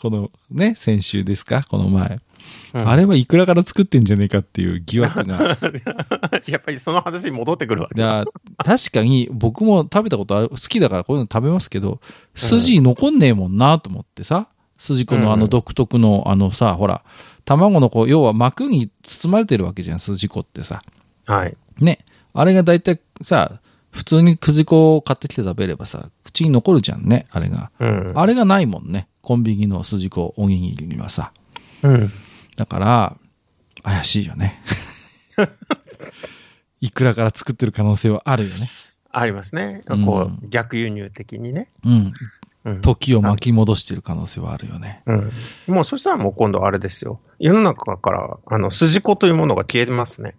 [0.00, 1.62] このね、先週ですか？
[1.62, 2.18] この前。
[2.74, 5.58] うんあれはいくらから作ってんじゃねえかっていう疑惑が。
[6.48, 8.24] やっぱりその話に戻ってくるわけだ。
[8.24, 8.32] だ
[8.64, 12.00] 確かに僕も食べたことある好きだからこういうの食べますけど、
[12.34, 17.02] 筋残んねえもんなと思ってさ、筋子のあの独特のあのさ、ほら、
[17.44, 20.82] 卵のこう、要は膜に包まれてるわけじゃん、筋子ってさ。
[21.26, 21.56] はい。
[21.78, 22.04] ね。
[22.34, 27.70] あれが大体さ、普通に筋子を買ってきて食べればさ、口に残るじゃんね、あれが。
[27.78, 28.12] うん。
[28.16, 29.06] あれがないもんね。
[29.20, 31.32] コンビニの筋子おにぎりにはさ。
[31.82, 32.12] うん。
[32.56, 33.16] だから、
[33.82, 34.62] 怪しいよね。
[36.80, 38.68] いくらから作ってる可能性はあるよね。
[39.10, 39.82] ありますね。
[39.86, 41.68] うんこう、逆輸入的にね。
[41.84, 42.12] うん。
[42.64, 42.80] うん。
[42.80, 45.02] 時を巻き戻してる可能性はあるよね。
[45.06, 45.32] うん。
[45.68, 47.20] もうそしたらもう今度あれですよ。
[47.38, 50.34] 世の中から、あの、筋子というものが消えてますね。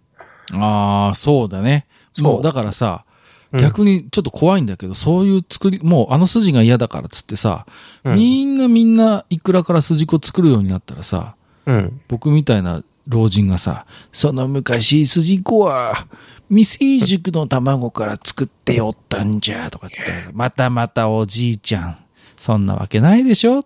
[0.52, 1.86] ああ、そうだね。
[2.18, 3.14] もう、だからさ、うん
[3.56, 7.66] 逆にちょっと怖いんだけど、そういう作り、もうあの筋が嫌だからっつってさ、
[8.02, 11.36] うんみんなみんないくらから筋子作るようになったらさ、
[11.66, 12.00] うん。
[12.08, 16.06] 僕みたいな老人がさ、その昔筋子は
[16.48, 21.98] 未成熟の卵から作っておったんじゃ、とかって言ったら、またまたおじいちゃん。
[22.36, 23.64] そんなわけないでしょ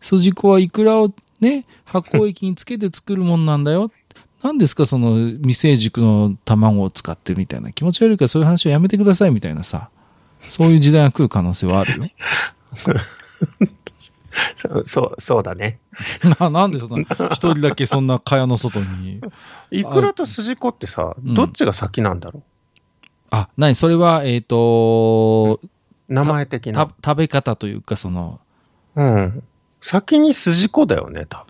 [0.00, 3.90] 筋子はいくらをね、発酵液につけて作るもんなんだよ。
[4.42, 9.88] 何ですかその未成熟の卵を使ってみたいな気持ち悪いからそういう話をやめてくださいみたいなさ。
[10.48, 12.04] そういう時代が来る可能性はあるよ。
[14.56, 15.78] そう、そう、そうだね。
[16.40, 19.20] ななんでそんな、一人だけそんな蚊帳の外に？
[19.70, 22.42] イクラとスジコってさ、うんどっちが先なんだろ
[23.30, 25.68] あ、なにそれは、えっ、と、う
[26.08, 26.94] 名前的たな。
[27.04, 28.40] 食べ方というか、その、
[28.96, 29.42] うん。
[29.82, 31.44] 先にスジコだよね、多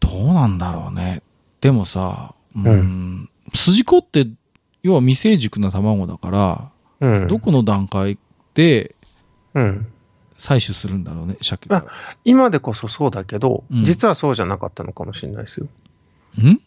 [0.00, 1.22] どうなんだろうね。
[1.60, 4.26] でもさ、うん、うん筋子って、
[4.82, 6.70] 要は未成熟な卵だから、
[7.00, 7.22] 分。
[7.22, 7.28] うん。
[7.28, 8.18] どこの段階
[8.54, 8.94] で
[9.54, 9.86] うん。
[10.40, 11.86] 採取するんだろうね、鮭から。
[12.24, 15.66] 今でこそそうだけど、うん実はそうじゃなかったのかもしれないですよ。
[16.42, 16.58] ん？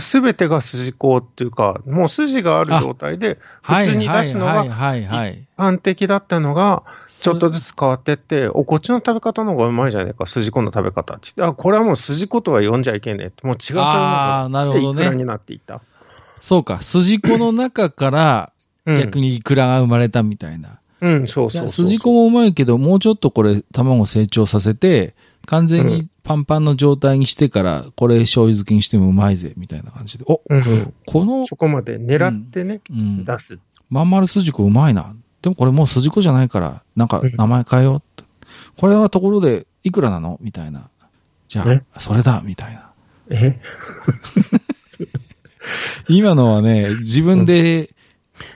[0.00, 5.44] すべてが筋子っていうか、もう筋がある状態で、普通に出すのはいがはいはいはい。
[5.56, 11.52] 安適だったのが、ちょっとずずつ変わってって、お、こっちの食べ方の方がうまいじゃないか、筋子の食べ方って言って。
[11.52, 13.44] あ、これはもう筋子とは呼んじゃいけねえって。
[13.44, 15.82] もう違う食べあーなるほどねいくらになっていった。
[16.40, 18.52] そうか、筋子の中から
[18.84, 20.80] うん、逆にイクラが生まれたみたいな。
[21.02, 21.68] うん、そうそう。
[21.68, 25.14] 筋子もうまいけど、もうちょっとこれ、卵成長させて、
[25.46, 30.24] 完全にパンパンの状態にしてから、これ醤油漬けにしてもうまいぜ、みたいな感じで。
[30.28, 33.58] お、うんうん、この、そこまで狙ってね、うん、出す。
[33.90, 35.14] まん丸筋子うまいな。
[35.42, 38.22] でもこれもう筋子じゃないから、なんかうん名前変えようって。
[38.78, 40.38] これはところで、いくらなの？
[40.40, 40.88] みたいな。
[41.48, 42.92] じゃねあ、それだみたいな。
[43.30, 43.60] え？
[46.08, 47.90] 今のはね、自分で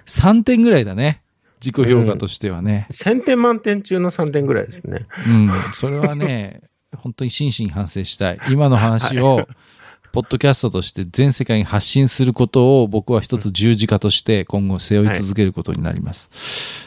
[0.06, 1.22] 3点ぐらいだね。
[1.66, 2.86] 自己評価としてはね。
[2.92, 5.06] 1000点満点中の3点ぐらいですね。
[5.26, 5.50] うん。
[5.74, 6.62] それはね、
[6.96, 8.38] 本当に真摯に反省したい。
[8.48, 9.48] 今の話を、
[10.12, 16.30] ポッドキャストとして全世界に発信することを僕は一つ十字架として今後背負い続けることになります。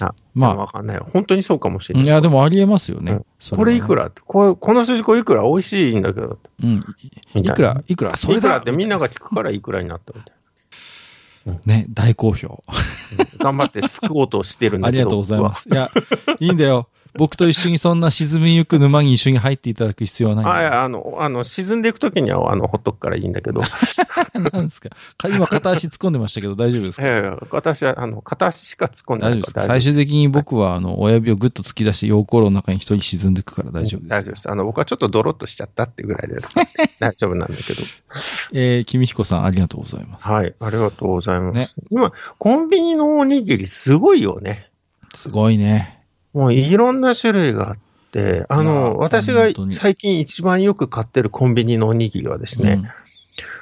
[0.03, 0.99] あまわかんない。
[1.13, 2.05] 本当にそうかもしあ、れない。
[2.05, 3.11] いや、でもありえますよね。
[3.11, 4.07] うんそれこれいくら？
[4.07, 5.43] って、これこの筋子いくら？
[5.43, 6.39] 美味しいんだけど。
[6.63, 6.84] うん。
[7.36, 8.57] いくら、いくら、それだいくら？
[8.57, 10.36] ってみんなが聞くからいくらになったみたい
[11.65, 12.63] ね、大好評。
[13.17, 13.25] な。
[13.37, 15.01] 頑張って救おうとしてるんだけど。
[15.01, 15.69] ありがとうございます。
[15.69, 15.91] いや、
[16.39, 16.89] いいんだよ。
[17.18, 20.55] 僕と一緒にそんな沈みゆく沼に一緒に入っていただく必要はないは。
[20.55, 23.62] あ、いあの、あの、沈んでいくときには、あの、ほっとくからいいんだけど。
[24.53, 24.89] なんですか。
[25.18, 27.07] か今片足突っ込んでましたけど大丈夫ですか？
[27.07, 29.36] いやいや、私は、あの、片足しか突っ込んで大丈夫ないか？
[29.36, 34.10] らですか最終的に僕は、あの、親指をグッと突き出して、溶鉱炉の中に一人沈んでいくから大丈夫です。
[34.10, 34.49] 大丈夫です。
[34.49, 36.36] あの、僕はちょっとドロッとしちゃったってぐらいで
[36.99, 37.82] 大丈夫なんだけど。
[38.53, 40.28] えー、君彦さんありがとうございます。
[40.28, 41.55] はい、ありがとうございます。
[41.57, 44.70] ね今、コンビニのおにぎりすごいよね。
[45.16, 45.98] すごいね。
[46.34, 47.77] もういろんな種類があっ
[48.11, 52.88] て、あの、私が最近一番よく買ってるコンビニのおにぎりはですね、うん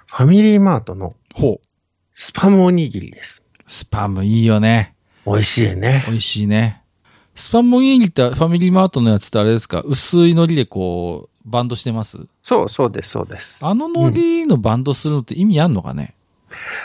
[0.09, 1.67] ファミリーマートのほう。
[2.15, 3.43] スパムおにぎりです。
[3.67, 4.95] スパムいいよね。
[5.25, 6.05] 美味しいね。
[6.07, 6.81] 美味しいね。
[7.35, 9.81] スパムおにぎりってファミリーマートのやつってあれですか？
[9.81, 12.19] 薄い海苔でこう、バンドしてます？
[12.41, 13.59] そう、そうです、そうです。
[13.61, 16.15] あの海苔のバンドするのって意味あんのかね、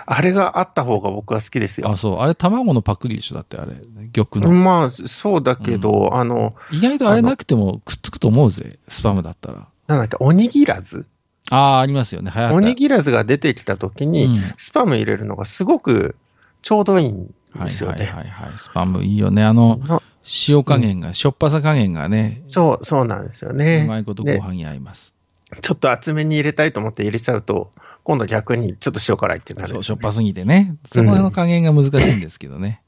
[0.06, 1.96] あれがあった方が僕は好きですよあ、。
[1.96, 2.18] そう。
[2.18, 3.34] あれ卵のパクリでしょ？
[3.34, 3.74] だってあれ。
[4.12, 4.50] 玉の。
[4.50, 8.78] まあ、そうだけど、あの、意外とあれなくてもくっつくと思うぜ。
[8.88, 9.68] スパムだったら。
[9.86, 11.06] なんだっけ、おにぎらず？
[11.50, 12.32] ああ、ありますよね。
[12.52, 16.16] おにぎらずが出てきた時に、うんスパム入れるのがすごく
[16.62, 18.06] ちょうどいいんはいはいですよね。
[18.06, 18.52] はいはい。
[18.56, 19.44] スパムいいよね。
[19.44, 20.00] あの、な
[20.48, 23.84] 塩加減が、しょっぱさ加減がね、そう、そうなんですようね。
[23.88, 25.12] まいことご飯に合います。
[25.60, 27.72] ちょっと厚めに入れたいと思って入れちゃうと、
[28.04, 30.76] 今度逆にちょっと塩辛いってなるね、そう、しょっぱすぎてね。
[30.90, 32.82] そこの加減が難しいんですけどね。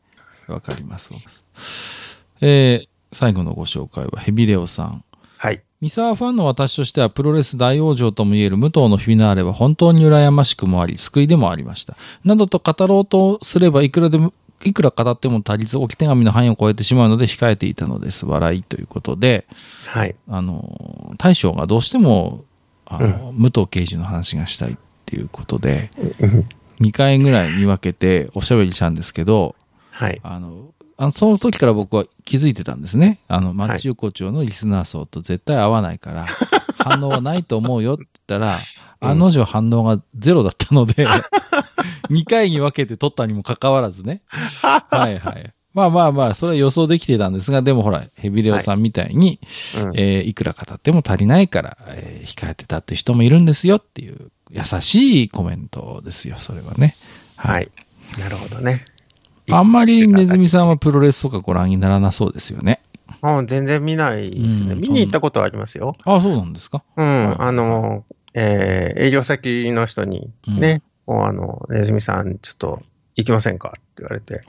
[0.48, 1.08] わ、かります。
[1.08, 5.04] そうですえー、最後のご紹介はヘビレオさん。
[5.38, 5.62] はい。
[5.80, 11.96] 三沢ファンの私としてはプロレス大往生ともいえる武藤のフィナーレは本当に羨ましくもあり、救いでもありました。
[12.24, 14.32] などと語ろうとすればいくらでも、
[14.64, 18.24] いくら語っても足りず、置き手紙の範囲を超えてしまうので控えていたのです。
[18.24, 19.46] 笑いということで、
[19.86, 20.16] はい。
[20.28, 22.44] あの、大将がどうしても、
[22.86, 25.90] あの、武藤刑事の話がしたいっていうことで、
[26.20, 26.48] うん
[26.80, 29.54] 2回ぐらいに分けておしゃべりしたんですけど、
[29.90, 30.20] はい。
[30.24, 33.20] あの、あのその時から僕は気づいてたんですね。
[33.28, 36.26] あの、マッチ横丁のリスナー層と絶対合わないから、
[36.78, 38.62] 反応はないと思うよって言ったら、うん
[39.00, 41.06] 案の定反応がゼロだったので、
[42.08, 44.22] 2回に分けて撮ったにもかかわらずね。
[44.30, 45.52] はいはい。
[45.74, 49.40] まあまあまあ、それは予想できてたんですが、でもほら、ヘビレオさんみたいに、
[49.76, 56.94] うんえーいくら語っても足りないから、えー控えてたって人もいるんですよっていう優しいコメントですよ、それはね。
[57.36, 57.70] はい。
[58.18, 58.84] なるほどね。
[59.50, 62.80] あんまりネズミさんはプロレスとかご覧にならなそうですよね。
[63.20, 64.72] もう全然見ないですね。
[64.72, 65.96] うん見に行ったことはありますよ。
[66.04, 66.84] ああ、そうなんですか？
[66.96, 67.28] うん。
[67.30, 72.82] はいあの、えー営業先の人にね、こうあの、ネズミさん、ちょっと
[73.16, 74.44] 行きませんかって言われて、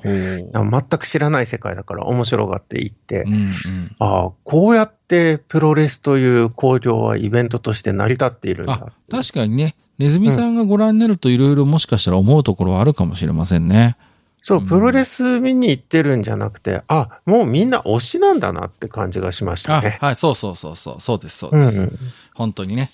[0.53, 3.95] あ全く知らない世界だから面白がって行って、うんうん。
[3.99, 13.97] ああ、こうやってプロレスという興行はイベントとして成り立っているんだあ。、確かにね、ネズミさんがご覧になるといろいろもしかしたら思うところはあるかもしれませんね。
[14.41, 19.97] そう、うんプロレス見に行ってるんじゃなくて、あ、もうみんな推しなんだなって感じがしましたあ、ね。
[19.99, 21.79] はい、そうそうそうそう、そうです、そうです。
[21.79, 21.99] うん
[22.35, 22.91] 本当にね。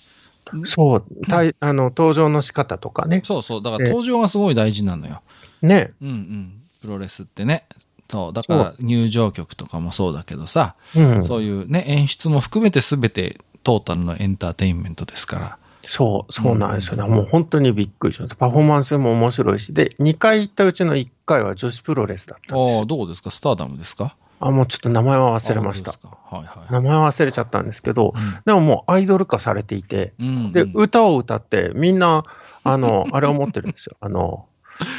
[0.52, 0.66] うん。
[0.66, 3.20] そう、たいあの、登場の仕方とかね。
[3.24, 5.20] そうそう、だからえ登場がすごい大事なのよ。
[5.60, 5.92] ね。
[6.00, 6.52] うんうん。
[6.80, 7.64] プロレスってね。
[8.08, 11.22] そう、だから入場曲とかもそうだけどさ、うん。
[11.22, 15.58] そういうね、演出も含めて全てトータルのエンターテインメントですから。
[15.86, 17.02] そう、そうなんですよね。
[17.04, 18.36] もう本当にびっくりしました。
[18.36, 22.84] パフォーマンスも面白いし、で、2回行ったうちの1回は女子プロレスだったんですああ、よ。
[22.86, 23.30] どうですか？
[23.30, 24.16] スターダムですか？
[24.40, 26.72] あ、もうちょっと名前は忘れましたはいはい。
[26.72, 32.24] 名前は忘れちゃったんですけど、うんでももうアイドル化されていて、うんうんで、歌を歌って、みんな、
[32.64, 33.96] あの、あれを持ってるんですよ。
[34.00, 34.46] あの、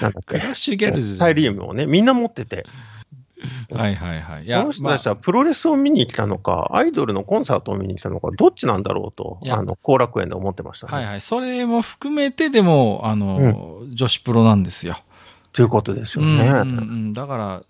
[0.02, 0.54] なんだっけ クラッ。
[0.54, 2.66] シュギャルズサイリウムをね、みんな持ってて、
[3.72, 4.46] はいはいはい。
[4.46, 10.92] いこの人たちはまプロレスを見に来たのか、アイドルのコンサートを見に来たのか、どっちなんだろうと、あの、後楽園で思ってましたね。
[10.94, 11.22] あはいはい。
[11.22, 14.98] それも含めてでも、あの、女子プロなんですよ。
[15.54, 16.32] ということですよね。
[16.32, 17.14] うんうんうん。
[17.14, 17.64] だから、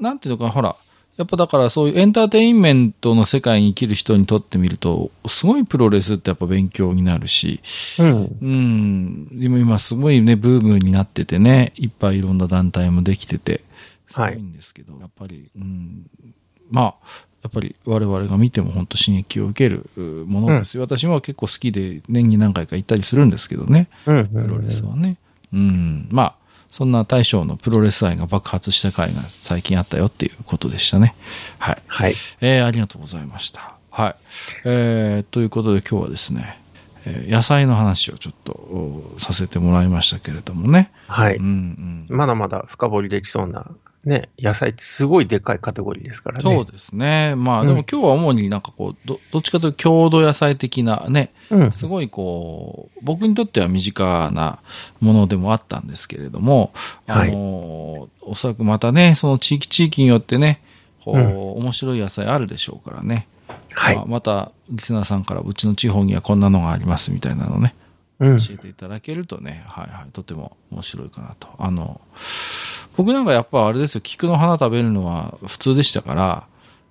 [0.00, 0.76] なんていうのかな、ほら、
[1.20, 7.60] やっぱだからそういうエンターテインメントの世界に生きる人にとってみると、すごいプロレスってやっぱ勉強になるし、
[7.98, 8.38] うん。
[8.40, 13.62] うん、今すごいね、ブームになっててね、いっぱいいろんな団体もできてて、
[14.10, 16.06] すごいんですけど、やっぱり、うん、
[16.70, 16.94] まあ、
[17.42, 20.82] やっぱり我々が見ても本当刺激を受けるうものですよ。
[20.82, 24.16] 私も結構好きで年に何回か行ったりするんですけどね、うん。
[24.16, 25.16] うんプロレスはね。
[25.52, 26.34] うん、まあ、
[26.70, 31.14] そんな大将のプロレス愛が爆発した回が最近あったよっていうことでしたね。
[31.58, 31.82] はい。
[31.86, 32.14] はい。
[32.40, 33.74] えー、ありがとうございました。
[33.90, 34.16] はい。
[34.64, 36.60] えー、ということで今日はですね、
[37.04, 40.92] えー野菜の話をちょっとおさせてもらいましたけれどもね。
[41.08, 42.16] はいうんうん。
[42.16, 43.66] まだまだ深掘りできそうな、
[44.04, 46.42] ね、野菜ってすごいでかいカテゴリーですからね。
[46.42, 47.34] そうですね。
[47.36, 51.72] まあ、うんでも今日は主になんかこう、ど、どっちかというと郷土野菜的なね、うん。
[51.72, 54.60] すごいこう、僕にとっては身近な
[55.00, 56.72] ものでもあったんですけれども、
[57.06, 60.62] あの、おそらくまたね、その地域地域によってね、
[61.04, 63.26] こう、うん面白い野菜あるでしょうからね。
[63.72, 64.04] はいまあ。
[64.06, 67.79] また、リスナーさんからうちの地方にはこんなのがありますみたいなのね、うん。
[68.20, 71.48] 教えていただけるとね、はいはい、とても面白いかなと。
[71.58, 72.00] あの、
[72.96, 76.46] 僕なんかやっぱあれですよ、菊の花食べるのは普通でしたから、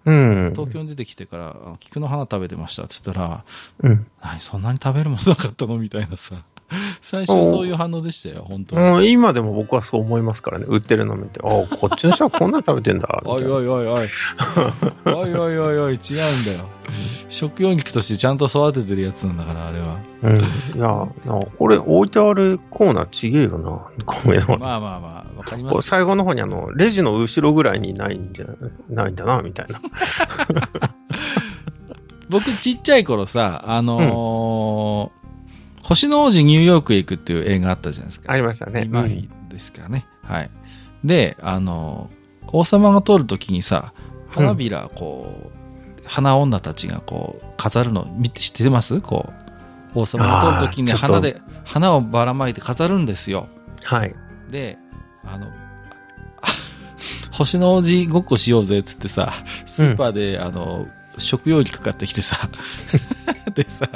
[0.06, 0.54] うん。
[0.56, 3.44] 東京に出てきてから、あ菊の花食べてましたって言ったら、
[3.84, 4.08] うん。
[4.22, 5.78] 何そんなに食べるものなかったの？
[5.78, 6.42] みたいなさ。
[7.02, 9.12] 最初そういう反応でしたよ、本当に。
[9.12, 10.66] 今でも僕はそう思いますからね。
[10.68, 11.40] 売ってるの見て。
[11.44, 13.22] あこっちの人はこんなの食べてんだ。
[13.26, 14.10] みおいおいおいおい。
[15.06, 16.66] おいおいおいおい、違うんだよ。
[17.28, 19.98] 食用肉としてちゃんと育ててるやつなんだから、あれは。
[20.24, 20.38] うん。
[20.40, 20.42] い
[20.80, 23.82] や、なこれ置いてあるコーナーちげえよな。
[24.06, 24.48] ごめんな。
[24.48, 28.46] まあまあまあ、わかります最後の方にあの、レジの後ろぐらいにないんじゃ、
[28.90, 29.82] ないんだな、みたいな。
[32.30, 35.19] 僕ちっちゃい頃さ、あのー
[35.90, 38.32] 星の王子ニューヨークへ行くっていう映画あったじゃないですか。
[38.32, 38.86] ありましたね。
[38.90, 40.06] マフィーですからね。
[40.24, 40.50] はい。
[41.04, 42.20] で、あのー
[42.52, 43.94] 王様が通るときにさ、
[44.30, 45.52] 花びら、こ
[46.04, 49.02] う、花女たちがこう、飾るの、見て、知ってます？
[49.02, 49.32] こ
[49.96, 53.48] う、王様が通るときに花で、花をばらまいて飾るんですよ。
[53.84, 54.16] はい。
[54.50, 54.80] で、
[55.24, 55.48] あの、
[57.34, 59.32] 星の王子ごっこしようぜっつってさ、
[59.68, 60.88] スーパーで、あの、
[61.18, 62.49] 食用肉買ってきてさ、
[63.53, 63.88] でさ、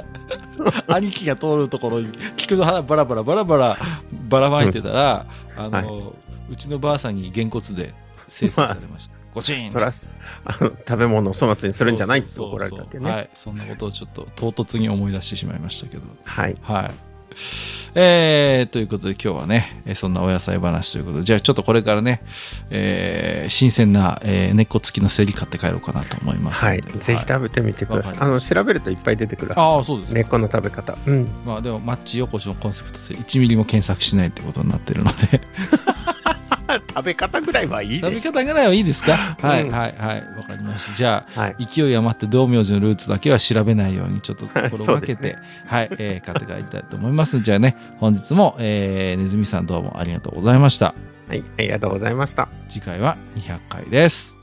[0.88, 3.78] 兄貴が通るところに、菊の花バラバラバラバラ
[4.28, 6.14] ばらまいてたら、あの、はい
[6.50, 7.94] うちのばあさんにげんこつで
[8.28, 9.16] 制裁されました。
[9.34, 9.98] ごちん食
[10.98, 13.10] べ物を粗末にするんじゃないって怒られたわけね。
[13.10, 13.30] はい。
[13.34, 16.04] そんなことをちょっと唐突に思い出してしまいましたけど。
[16.24, 16.56] はい。
[16.62, 16.92] はい。
[17.96, 22.22] えー、ということで今日はね、えーそんなお野菜話ということで、じゃあちょっとこれからね、
[22.70, 26.64] えー新鮮な、えー根っこ付きのセリ買って帰ろうかなと思います。
[26.66, 26.82] はい。
[26.82, 28.16] ぜひ食べてみてください。
[28.20, 29.60] あの、調べるといっぱい出てくる。
[29.60, 30.20] ああ、そうですか。
[30.20, 30.98] 根っこの食べ方。
[31.06, 31.30] うん。
[31.46, 35.42] まあでも、マッチ横丁のコンセプトで1ミリも検索しないってことになってるので、
[36.68, 38.20] 食べ方ぐらいはいい食べ。
[38.22, 39.38] 方ぐらいはいいですか？
[39.42, 40.26] はい、うんはい、はい。
[40.38, 40.94] わかりました。
[40.96, 41.56] じゃあ、はい。
[41.66, 47.40] 勢い余って道明寺のルーツだけは調べないようにちょっと心がけて、そうですはい、えー買って帰りたいと思います。
[47.42, 50.94] じゃあね、本日も、えー、ネズミさんどうもありがとうございました。
[51.28, 51.44] はい。
[51.58, 52.48] ありがとうございました。
[52.70, 54.43] 次回は200回です。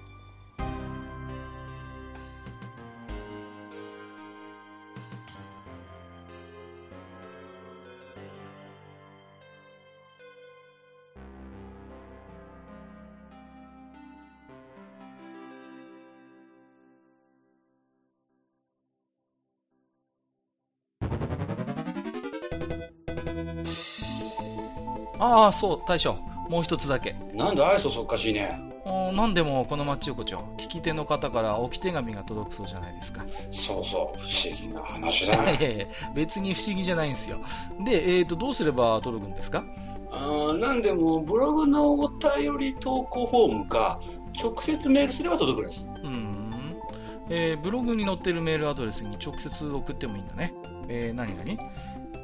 [25.45, 26.16] ああ、そう、大将。
[26.49, 27.14] もう一つだけ。
[27.32, 37.36] なんで愛想そっかしいねお何でもこの町横丁聞き手の方から置き手紙が届くそうじゃないですかそうそう不思議な話だ いやいや別に不思議じゃないんですよ
[37.84, 39.62] で、えー、とどうすれば届くんですか？
[40.11, 44.01] あーなんでもブログのお便り投稿フォームか
[44.43, 46.51] 直接メールすれば届くらしいうん。
[47.28, 50.55] えーブログに載ってるメールアドレスに直接送ってもいいんだね。
[50.88, 51.70] えー、何々